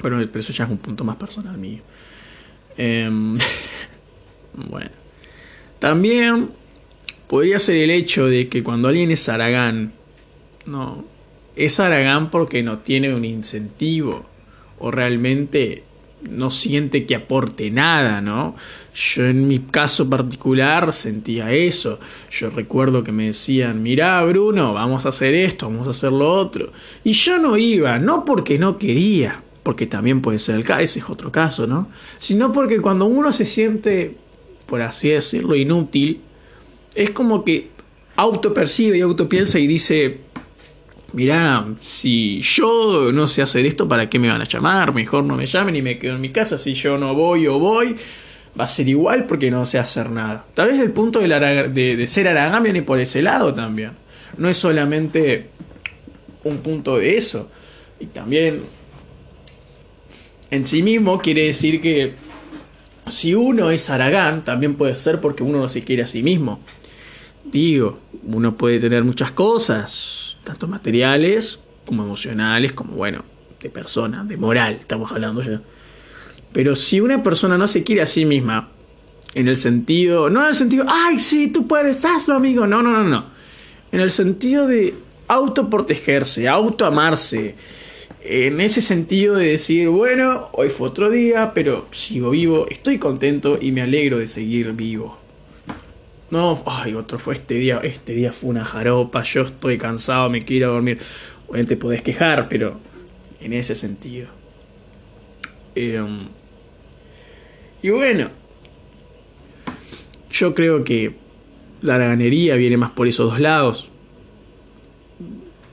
Pero, 0.03 0.21
eso 0.21 0.53
ya 0.53 0.65
es 0.65 0.71
un 0.71 0.79
punto 0.79 1.05
más 1.05 1.17
personal 1.17 1.57
mío. 1.57 1.83
Em, 2.77 3.39
bueno. 4.55 4.91
También 5.79 6.51
podría 7.27 7.59
ser 7.59 7.77
el 7.77 7.91
hecho 7.91 8.27
de 8.27 8.49
que 8.49 8.63
cuando 8.63 8.89
alguien 8.89 9.11
es 9.11 9.29
Aragán, 9.29 9.93
no, 10.67 11.05
es 11.57 11.81
Aragán 11.81 12.31
porque 12.31 12.63
no 12.63 12.79
tiene 12.79 13.15
un 13.15 13.25
incentivo 13.25 14.27
o 14.79 14.91
realmente 14.91 15.85
no 16.29 16.51
siente 16.51 17.07
que 17.07 17.15
aporte 17.15 17.71
nada, 17.71 18.21
¿no? 18.21 18.55
Yo 18.95 19.27
en 19.27 19.47
mi 19.47 19.61
caso 19.61 20.09
particular 20.11 20.93
sentía 20.93 21.53
eso. 21.53 21.99
Yo 22.31 22.51
recuerdo 22.51 23.03
que 23.03 23.13
me 23.13 23.27
decían, 23.27 23.83
mirá 23.83 24.23
Bruno, 24.25 24.75
vamos 24.75 25.07
a 25.07 25.11
hacer 25.11 25.35
esto, 25.35 25.71
vamos 25.71 25.87
a 25.87 25.91
hacer 25.91 26.13
lo 26.13 26.31
otro. 26.31 26.73
Y 27.05 27.13
yo 27.13 27.39
no 27.39 27.57
iba, 27.57 27.99
no 27.99 28.25
porque 28.25 28.59
no 28.59 28.79
quería, 28.79 29.43
porque 29.71 29.87
también 29.87 30.21
puede 30.21 30.41
ser 30.41 30.57
el 30.57 30.65
caso, 30.65 30.83
es 30.83 31.09
otro 31.09 31.31
caso, 31.31 31.65
¿no? 31.65 31.89
Sino 32.19 32.51
porque 32.51 32.81
cuando 32.81 33.05
uno 33.05 33.33
se 33.33 33.47
siente, 33.47 34.17
por 34.67 34.83
así 34.83 35.11
decirlo, 35.11 35.55
inútil, 35.55 36.23
es 36.93 37.11
como 37.11 37.45
que 37.45 37.69
autopercibe 38.17 38.99
y 38.99 39.01
autopiensa 39.03 39.61
y 39.61 39.69
dice, 39.69 40.23
mirá, 41.13 41.65
si 41.81 42.41
yo 42.41 43.13
no 43.13 43.29
sé 43.29 43.43
hacer 43.43 43.65
esto, 43.65 43.87
¿para 43.87 44.11
qué 44.11 44.19
me 44.19 44.27
van 44.27 44.41
a 44.43 44.45
llamar? 44.45 44.93
Mejor 44.93 45.23
no 45.23 45.37
me 45.37 45.47
llamen 45.47 45.77
y 45.77 45.83
me 45.83 46.01
quedo 46.01 46.17
en 46.17 46.21
mi 46.21 46.31
casa, 46.31 46.59
si 46.59 46.75
yo 46.75 46.99
no 46.99 47.15
voy 47.15 47.47
o 47.47 47.61
voy, 47.61 47.95
va 48.59 48.65
a 48.65 48.67
ser 48.67 48.89
igual 48.89 49.27
porque 49.27 49.53
no 49.53 49.67
sé 49.67 49.79
hacer 49.79 50.11
nada. 50.11 50.47
Tal 50.53 50.73
vez 50.73 50.81
el 50.81 50.91
punto 50.91 51.21
de, 51.21 51.69
de 51.69 52.07
ser 52.09 52.27
aragán 52.27 52.65
viene 52.65 52.83
por 52.83 52.99
ese 52.99 53.23
lado 53.23 53.55
también. 53.55 53.93
No 54.37 54.49
es 54.49 54.57
solamente 54.57 55.51
un 56.43 56.59
punto 56.59 56.97
de 56.97 57.17
eso. 57.17 57.49
Y 58.01 58.07
también 58.07 58.63
en 60.51 60.67
sí 60.67 60.83
mismo 60.83 61.21
quiere 61.21 61.45
decir 61.45 61.81
que 61.81 62.15
si 63.09 63.35
uno 63.35 63.71
es 63.71 63.91
Aragán, 63.91 64.45
también 64.45 64.75
puede 64.75 64.95
ser 64.95 65.21
porque 65.21 65.43
uno 65.43 65.59
no 65.59 65.69
se 65.69 65.83
quiere 65.83 66.03
a 66.03 66.07
sí 66.07 66.23
mismo. 66.23 66.61
Digo, 67.45 67.99
uno 68.25 68.57
puede 68.57 68.79
tener 68.79 69.05
muchas 69.05 69.33
cosas, 69.33 70.37
tanto 70.45 70.69
materiales 70.69 71.59
como 71.87 72.05
emocionales, 72.05 72.73
como 72.73 72.95
bueno, 72.95 73.25
de 73.61 73.71
persona, 73.71 74.25
de 74.25 74.37
moral, 74.37 74.77
estamos 74.81 75.11
hablando 75.11 75.43
ya. 75.43 75.61
Pero 76.53 76.75
si 76.75 77.01
una 77.01 77.23
persona 77.23 77.57
no 77.57 77.67
se 77.67 77.83
quiere 77.83 78.03
a 78.03 78.07
sí 78.07 78.25
misma, 78.25 78.69
en 79.35 79.49
el 79.49 79.57
sentido, 79.57 80.29
no 80.31 80.43
en 80.43 80.49
el 80.49 80.55
sentido, 80.55 80.85
ay, 80.89 81.19
sí, 81.19 81.49
tú 81.49 81.67
puedes, 81.67 82.05
hazlo, 82.05 82.35
amigo, 82.35 82.67
no, 82.67 82.83
no, 82.83 82.93
no, 82.93 83.05
no. 83.05 83.27
En 83.93 84.01
el 84.01 84.11
sentido 84.11 84.67
de 84.67 84.95
autoprotegerse, 85.29 86.49
autoamarse, 86.49 87.55
en 88.23 88.61
ese 88.61 88.83
sentido 88.83 89.37
de 89.37 89.49
decir, 89.49 89.89
bueno, 89.89 90.51
hoy 90.53 90.69
fue 90.69 90.89
otro 90.89 91.11
día, 91.11 91.53
pero 91.55 91.87
sigo 91.91 92.31
vivo, 92.31 92.67
estoy 92.69 92.99
contento 92.99 93.59
y 93.61 93.73
me 93.73 93.83
alegro 93.83 94.19
de 94.19 94.27
seguir 94.27 94.73
vivo. 94.73 95.19
No, 96.31 96.63
ay, 96.67 96.95
otro 96.95 97.19
fue 97.19 97.35
este 97.35 97.55
día, 97.55 97.81
este 97.83 98.15
día 98.15 98.33
fue 98.33 98.51
una 98.51 98.65
jaropa, 98.65 99.23
yo 99.23 99.43
estoy 99.43 99.79
cansado, 99.79 100.31
me 100.31 100.43
quiero 100.43 100.73
dormir. 100.73 100.99
Bueno, 101.49 101.67
te 101.67 101.77
podés 101.77 102.03
quejar, 102.03 102.49
pero 102.49 102.79
en 103.41 103.53
ese 103.53 103.75
sentido. 103.75 104.29
Em, 105.75 106.19
y 107.83 107.91
bueno, 107.91 108.29
yo 110.31 110.55
creo 110.55 110.85
que 110.85 111.15
la 111.83 111.99
ganería 111.99 112.55
viene 112.57 112.77
más 112.77 112.91
por 112.91 113.09
esos 113.09 113.31
dos 113.31 113.41
lados. 113.41 113.89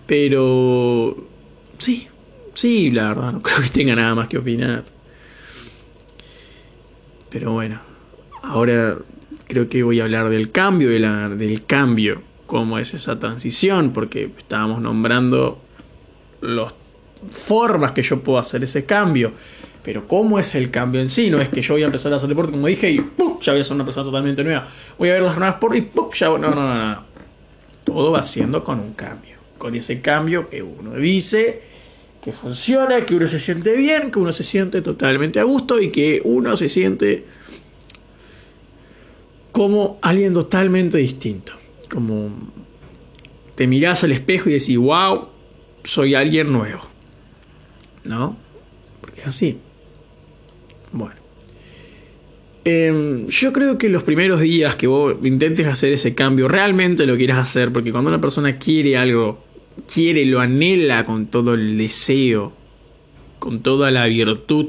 Pero 0.07 1.17
sí, 1.77 2.07
sí, 2.57 2.89
la 2.89 3.09
verdad, 3.09 3.31
no 3.33 3.41
creo 3.43 3.61
que 3.61 3.69
tenga 3.69 3.95
nada 3.95 4.15
más 4.15 4.27
que 4.27 4.37
opinar. 4.37 4.83
Pero 7.29 7.53
bueno, 7.53 7.79
ahora 8.41 8.97
creo 9.47 9.69
que 9.69 9.83
voy 9.83 9.99
a 9.99 10.05
hablar 10.05 10.29
del 10.29 10.51
cambio, 10.51 10.89
de 10.89 10.99
la, 10.99 11.29
del 11.29 11.65
cambio, 11.65 12.21
cómo 12.45 12.79
es 12.79 12.93
esa 12.93 13.19
transición, 13.19 13.91
porque 13.91 14.31
estábamos 14.37 14.81
nombrando 14.81 15.61
las 16.41 16.73
formas 17.31 17.91
que 17.91 18.01
yo 18.01 18.21
puedo 18.21 18.39
hacer 18.39 18.63
ese 18.63 18.85
cambio. 18.85 19.33
Pero 19.83 20.05
cómo 20.05 20.37
es 20.37 20.53
el 20.55 20.69
cambio 20.69 20.99
en 20.99 21.07
sí, 21.07 21.29
no 21.29 21.39
es 21.39 21.47
que 21.47 21.61
yo 21.61 21.75
voy 21.75 21.83
a 21.83 21.85
empezar 21.85 22.11
a 22.11 22.17
hacer 22.17 22.27
deporte 22.27 22.51
como 22.51 22.67
dije 22.67 22.91
y 22.91 22.99
¡pum! 22.99 23.39
ya 23.39 23.53
voy 23.53 23.61
a 23.61 23.63
ser 23.63 23.75
una 23.75 23.85
persona 23.85 24.03
totalmente 24.03 24.43
nueva. 24.43 24.67
Voy 24.97 25.09
a 25.09 25.13
ver 25.13 25.21
las 25.21 25.37
nuevas 25.37 25.55
por 25.55 25.75
y 25.77 25.81
¡pum! 25.81 26.09
ya 26.13 26.27
no, 26.27 26.37
no, 26.37 26.55
no, 26.55 26.75
no. 26.75 27.03
Todo 27.85 28.11
va 28.11 28.21
siendo 28.21 28.65
con 28.65 28.81
un 28.81 28.93
cambio. 28.93 29.37
Con 29.57 29.75
ese 29.75 30.01
cambio 30.01 30.49
que 30.49 30.61
uno 30.61 30.93
dice 30.95 31.66
que 32.27 32.33
funciona, 32.33 33.05
que 33.05 33.15
uno 33.15 33.25
se 33.25 33.39
siente 33.39 33.71
bien, 33.71 34.11
que 34.11 34.19
uno 34.19 34.33
se 34.33 34.43
siente 34.43 34.81
totalmente 34.81 35.39
a 35.39 35.43
gusto 35.43 35.79
y 35.79 35.89
que 35.89 36.21
uno 36.25 36.57
se 36.57 36.67
siente 36.67 37.23
como 39.53 39.97
alguien 40.01 40.33
totalmente 40.33 40.97
distinto. 40.97 41.53
Como 41.89 42.29
te 43.55 43.65
mirás 43.65 44.03
al 44.03 44.11
espejo 44.11 44.49
y 44.49 44.53
decís, 44.59 44.77
wow, 44.77 45.29
soy 45.85 46.15
alguien 46.15 46.51
nuevo. 46.51 46.81
¿No? 48.03 48.35
Porque 48.99 49.21
es 49.21 49.27
así. 49.27 49.57
Bueno. 50.91 51.15
Em, 52.65 53.27
yo 53.27 53.53
creo 53.53 53.77
que 53.77 53.87
los 53.87 54.03
primeros 54.03 54.41
días 54.41 54.75
que 54.75 54.87
vos 54.87 55.15
intentes 55.23 55.65
hacer 55.65 55.93
ese 55.93 56.13
cambio, 56.13 56.49
realmente 56.49 57.05
lo 57.05 57.15
quieras 57.15 57.37
hacer, 57.37 57.71
porque 57.71 57.93
cuando 57.93 58.09
una 58.09 58.19
persona 58.19 58.57
quiere 58.57 58.97
algo, 58.97 59.46
quiere, 59.91 60.25
lo 60.25 60.39
anhela 60.39 61.05
con 61.05 61.27
todo 61.27 61.53
el 61.53 61.77
deseo, 61.77 62.53
con 63.39 63.61
toda 63.61 63.91
la 63.91 64.05
virtud, 64.05 64.67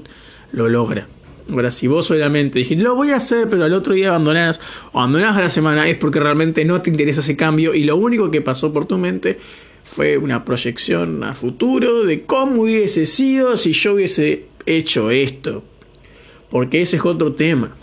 lo 0.53 0.69
logra. 0.69 1.07
Ahora, 1.51 1.71
si 1.71 1.87
vos 1.87 2.07
solamente 2.07 2.59
dijiste, 2.59 2.85
lo 2.85 2.95
voy 2.95 3.11
a 3.11 3.17
hacer, 3.17 3.49
pero 3.49 3.65
al 3.65 3.73
otro 3.73 3.95
día 3.95 4.09
abandonás 4.09 4.61
o 4.93 4.99
abandonás 4.99 5.37
a 5.37 5.41
la 5.41 5.51
semana, 5.51 5.89
es 5.89 5.97
porque 5.97 6.21
realmente 6.21 6.65
no 6.65 6.83
te 6.83 6.91
interesa 6.91 7.21
ese 7.21 7.37
cambio 7.37 7.75
y 7.75 7.85
lo 7.85 7.97
único 7.97 8.31
que 8.31 8.43
pasó 8.43 8.73
por 8.73 8.85
tu 8.85 8.99
mente 8.99 9.39
fue 9.83 10.19
una 10.19 10.45
proyección 10.45 11.25
a 11.25 11.33
futuro 11.33 12.05
de 12.05 12.25
cómo 12.25 12.63
hubiese 12.63 13.07
sido 13.07 13.57
si 13.57 13.73
yo 13.73 13.95
hubiese 13.95 14.47
hecho 14.67 15.11
esto. 15.11 15.65
Porque 16.51 16.83
ese 16.83 16.97
es 16.97 17.05
otro 17.05 17.33
tema. 17.33 17.75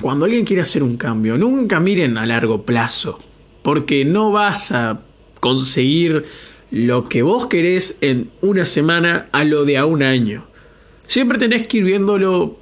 Cuando 0.00 0.24
alguien 0.24 0.44
quiere 0.44 0.62
hacer 0.62 0.82
un 0.82 0.96
cambio, 0.96 1.38
nunca 1.38 1.78
miren 1.80 2.18
a 2.18 2.26
largo 2.26 2.62
plazo. 2.62 3.20
Porque 3.62 4.04
no 4.04 4.32
vas 4.32 4.72
a 4.72 5.00
conseguir 5.46 6.24
lo 6.72 7.08
que 7.08 7.22
vos 7.22 7.46
querés 7.46 7.96
en 8.00 8.32
una 8.40 8.64
semana 8.64 9.28
a 9.30 9.44
lo 9.44 9.64
de 9.64 9.78
a 9.78 9.86
un 9.86 10.02
año. 10.02 10.44
Siempre 11.06 11.38
tenés 11.38 11.68
que 11.68 11.78
ir 11.78 11.84
viéndolo 11.84 12.58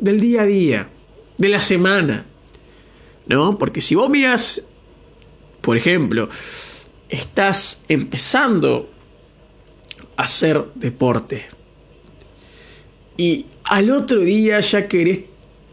del 0.00 0.18
día 0.18 0.42
a 0.42 0.46
día, 0.46 0.88
de 1.36 1.48
la 1.48 1.60
semana. 1.60 2.26
¿No? 3.28 3.56
Porque 3.56 3.80
si 3.80 3.94
vos 3.94 4.10
miras, 4.10 4.64
por 5.60 5.76
ejemplo, 5.76 6.28
estás 7.08 7.84
empezando 7.88 8.90
a 10.16 10.24
hacer 10.24 10.64
deporte 10.74 11.46
y 13.16 13.46
al 13.62 13.90
otro 13.90 14.22
día 14.22 14.58
ya 14.58 14.88
querés 14.88 15.20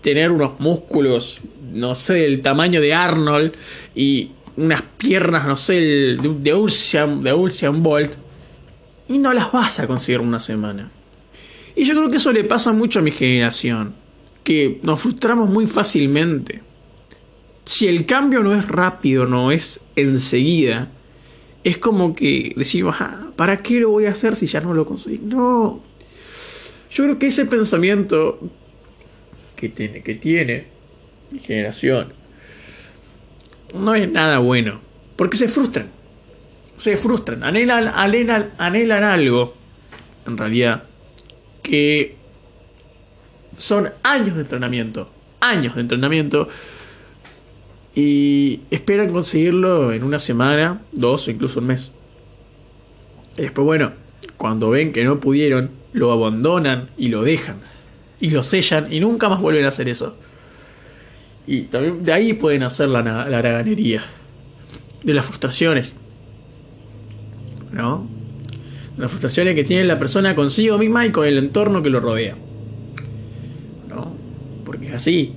tener 0.01 0.29
unos 0.29 0.59
músculos, 0.59 1.39
no 1.71 1.95
sé, 1.95 2.13
del 2.13 2.43
tamaño 2.43 2.81
de 2.81 2.93
Arnold 2.93 3.53
y 3.95 4.29
unas 4.57 4.81
piernas, 4.97 5.47
no 5.47 5.57
sé, 5.57 5.73
de, 5.73 6.53
Usain, 6.53 7.21
de 7.21 7.33
Usain 7.33 7.83
Bolt 7.83 8.15
y 9.07 9.17
no 9.17 9.33
las 9.33 9.51
vas 9.51 9.79
a 9.79 9.87
conseguir 9.87 10.21
una 10.21 10.39
semana. 10.39 10.91
Y 11.75 11.85
yo 11.85 11.93
creo 11.93 12.09
que 12.09 12.17
eso 12.17 12.31
le 12.31 12.43
pasa 12.43 12.71
mucho 12.71 12.99
a 12.99 13.01
mi 13.01 13.11
generación, 13.11 13.93
que 14.43 14.79
nos 14.83 15.01
frustramos 15.01 15.49
muy 15.49 15.67
fácilmente. 15.67 16.61
Si 17.65 17.87
el 17.87 18.05
cambio 18.05 18.43
no 18.43 18.55
es 18.55 18.67
rápido, 18.67 19.25
no 19.25 19.51
es 19.51 19.81
enseguida, 19.95 20.89
es 21.63 21.77
como 21.77 22.15
que 22.15 22.53
decimos, 22.55 22.95
ah, 22.99 23.27
¿para 23.35 23.57
qué 23.57 23.79
lo 23.79 23.89
voy 23.89 24.05
a 24.05 24.11
hacer 24.11 24.35
si 24.35 24.45
ya 24.47 24.61
no 24.61 24.73
lo 24.73 24.85
conseguí? 24.85 25.19
No. 25.21 25.81
Yo 26.91 27.03
creo 27.03 27.19
que 27.19 27.27
ese 27.27 27.45
pensamiento 27.45 28.39
que 29.55 29.69
tiene, 29.69 30.01
que 30.01 30.15
tiene 30.15 30.67
mi 31.31 31.39
generación 31.39 32.24
no 33.73 33.95
es 33.95 34.11
nada 34.11 34.39
bueno, 34.39 34.79
porque 35.15 35.37
se 35.37 35.47
frustran. 35.47 35.89
Se 36.75 36.97
frustran, 36.97 37.43
anhelan, 37.43 37.87
anhelan, 37.87 38.51
anhelan 38.57 39.03
algo, 39.03 39.53
en 40.27 40.37
realidad, 40.37 40.83
que 41.63 42.15
son 43.57 43.91
años 44.03 44.35
de 44.35 44.41
entrenamiento, 44.41 45.09
años 45.39 45.75
de 45.75 45.81
entrenamiento, 45.81 46.49
y 47.95 48.59
esperan 48.71 49.11
conseguirlo 49.11 49.93
en 49.93 50.03
una 50.03 50.19
semana, 50.19 50.81
dos 50.91 51.27
o 51.27 51.31
incluso 51.31 51.61
un 51.61 51.67
mes. 51.67 51.91
Y 53.37 53.43
después, 53.43 53.63
bueno, 53.63 53.93
cuando 54.37 54.69
ven 54.69 54.91
que 54.91 55.05
no 55.05 55.19
pudieron, 55.21 55.71
lo 55.93 56.11
abandonan 56.11 56.89
y 56.97 57.07
lo 57.07 57.23
dejan, 57.23 57.57
y 58.19 58.31
lo 58.31 58.43
sellan 58.43 58.91
y 58.91 58.99
nunca 58.99 59.29
más 59.29 59.41
vuelven 59.41 59.63
a 59.65 59.69
hacer 59.69 59.87
eso. 59.87 60.17
Y 61.47 61.63
también 61.63 62.03
de 62.03 62.13
ahí 62.13 62.33
pueden 62.33 62.63
hacer 62.63 62.89
la, 62.89 63.01
la 63.01 63.41
de 63.41 65.13
las 65.13 65.25
frustraciones, 65.25 65.95
¿no? 67.71 68.07
Las 68.97 69.11
frustraciones 69.11 69.55
que 69.55 69.63
tiene 69.63 69.83
la 69.83 69.99
persona 69.99 70.35
consigo 70.35 70.77
misma 70.77 71.05
y 71.05 71.11
con 71.11 71.27
el 71.27 71.37
entorno 71.37 71.83
que 71.83 71.89
lo 71.89 71.99
rodea. 71.99 72.35
¿No? 73.89 74.13
Porque 74.63 74.87
es 74.87 74.93
así. 74.93 75.33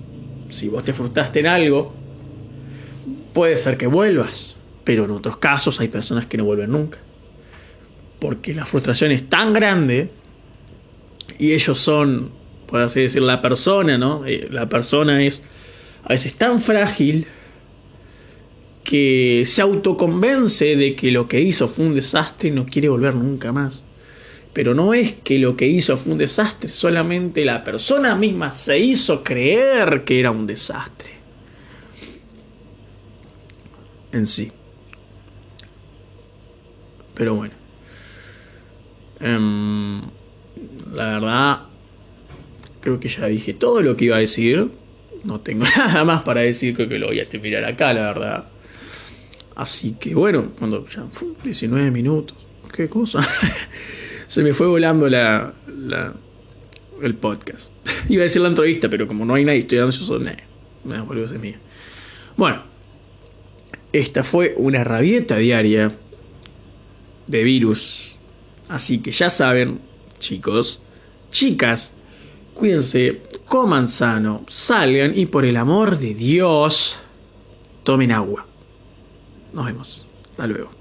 Si 0.48 0.68
vos 0.68 0.84
te 0.84 0.94
frustraste 0.94 1.40
en 1.40 1.48
algo, 1.48 1.92
puede 3.34 3.56
ser 3.56 3.76
que 3.76 3.86
vuelvas. 3.86 4.56
Pero 4.84 5.04
en 5.04 5.10
otros 5.10 5.36
casos 5.36 5.80
hay 5.80 5.88
personas 5.88 6.26
que 6.26 6.38
no 6.38 6.44
vuelven 6.44 6.70
nunca. 6.70 6.98
Porque 8.20 8.54
la 8.54 8.64
frustración 8.64 9.10
es 9.10 9.28
tan 9.28 9.52
grande 9.52 10.10
y 11.38 11.52
ellos 11.52 11.78
son, 11.78 12.30
por 12.66 12.80
así 12.80 13.02
decir, 13.02 13.22
la 13.22 13.40
persona, 13.40 13.98
¿no? 13.98 14.24
Eh, 14.24 14.48
la 14.50 14.68
persona 14.68 15.22
es 15.22 15.42
a 16.08 16.12
veces 16.12 16.34
tan 16.34 16.60
frágil 16.60 17.26
que 18.82 19.42
se 19.44 19.60
autoconvence 19.60 20.74
de 20.74 20.96
que 20.96 21.10
lo 21.10 21.28
que 21.28 21.38
hizo 21.38 21.68
fue 21.68 21.84
un 21.84 21.94
desastre 21.94 22.48
y 22.48 22.52
no 22.52 22.64
quiere 22.64 22.88
volver 22.88 23.14
nunca 23.14 23.52
más. 23.52 23.84
Pero 24.54 24.74
no 24.74 24.94
es 24.94 25.12
que 25.12 25.38
lo 25.38 25.54
que 25.54 25.66
hizo 25.66 25.98
fue 25.98 26.12
un 26.12 26.18
desastre, 26.18 26.70
solamente 26.70 27.44
la 27.44 27.62
persona 27.62 28.14
misma 28.14 28.52
se 28.52 28.78
hizo 28.78 29.22
creer 29.22 30.04
que 30.04 30.18
era 30.18 30.30
un 30.30 30.46
desastre. 30.46 31.10
En 34.10 34.26
sí. 34.26 34.50
Pero 37.14 37.34
bueno. 37.34 37.52
Em, 39.20 40.00
la 40.94 41.04
verdad, 41.04 41.60
creo 42.80 42.98
que 42.98 43.10
ya 43.10 43.26
dije 43.26 43.52
todo 43.52 43.82
lo 43.82 43.94
que 43.94 44.06
iba 44.06 44.16
a 44.16 44.20
decir. 44.20 44.70
No 45.28 45.40
tengo 45.40 45.66
nada 45.76 46.04
más 46.04 46.22
para 46.22 46.40
decir, 46.40 46.74
creo 46.74 46.88
que 46.88 46.98
lo 46.98 47.08
voy 47.08 47.20
a 47.20 47.28
terminar 47.28 47.62
acá, 47.64 47.92
la 47.92 48.00
verdad. 48.00 48.44
Así 49.54 49.96
que 50.00 50.14
bueno, 50.14 50.52
cuando 50.58 50.86
ya 50.88 51.04
19 51.44 51.90
minutos, 51.90 52.34
qué 52.74 52.88
cosa. 52.88 53.20
Se 54.26 54.42
me 54.42 54.54
fue 54.54 54.66
volando 54.66 55.06
la, 55.06 55.52
el 57.02 57.14
podcast. 57.16 57.70
Iba 58.08 58.22
a 58.22 58.24
decir 58.24 58.40
la 58.40 58.48
entrevista, 58.48 58.88
pero 58.88 59.06
como 59.06 59.26
no 59.26 59.34
hay 59.34 59.44
nadie, 59.44 59.58
estoy 59.58 59.78
ansioso, 59.78 60.18
nah, 60.18 60.32
me 60.84 60.98
volvió 61.02 61.26
a 61.26 61.28
ser 61.28 61.38
mía. 61.38 61.58
Bueno, 62.34 62.62
esta 63.92 64.24
fue 64.24 64.54
una 64.56 64.82
rabieta 64.82 65.36
diaria 65.36 65.92
de 67.26 67.42
virus. 67.42 68.16
Así 68.68 69.00
que 69.00 69.10
ya 69.10 69.28
saben, 69.28 69.80
chicos, 70.18 70.80
chicas, 71.30 71.92
cuídense, 72.54 73.20
coman 73.48 73.88
sano, 73.88 74.42
salgan 74.46 75.18
y 75.18 75.26
por 75.26 75.44
el 75.44 75.56
amor 75.56 75.98
de 75.98 76.14
Dios, 76.14 76.98
tomen 77.82 78.12
agua. 78.12 78.46
Nos 79.52 79.66
vemos. 79.66 80.06
Hasta 80.30 80.46
luego. 80.46 80.77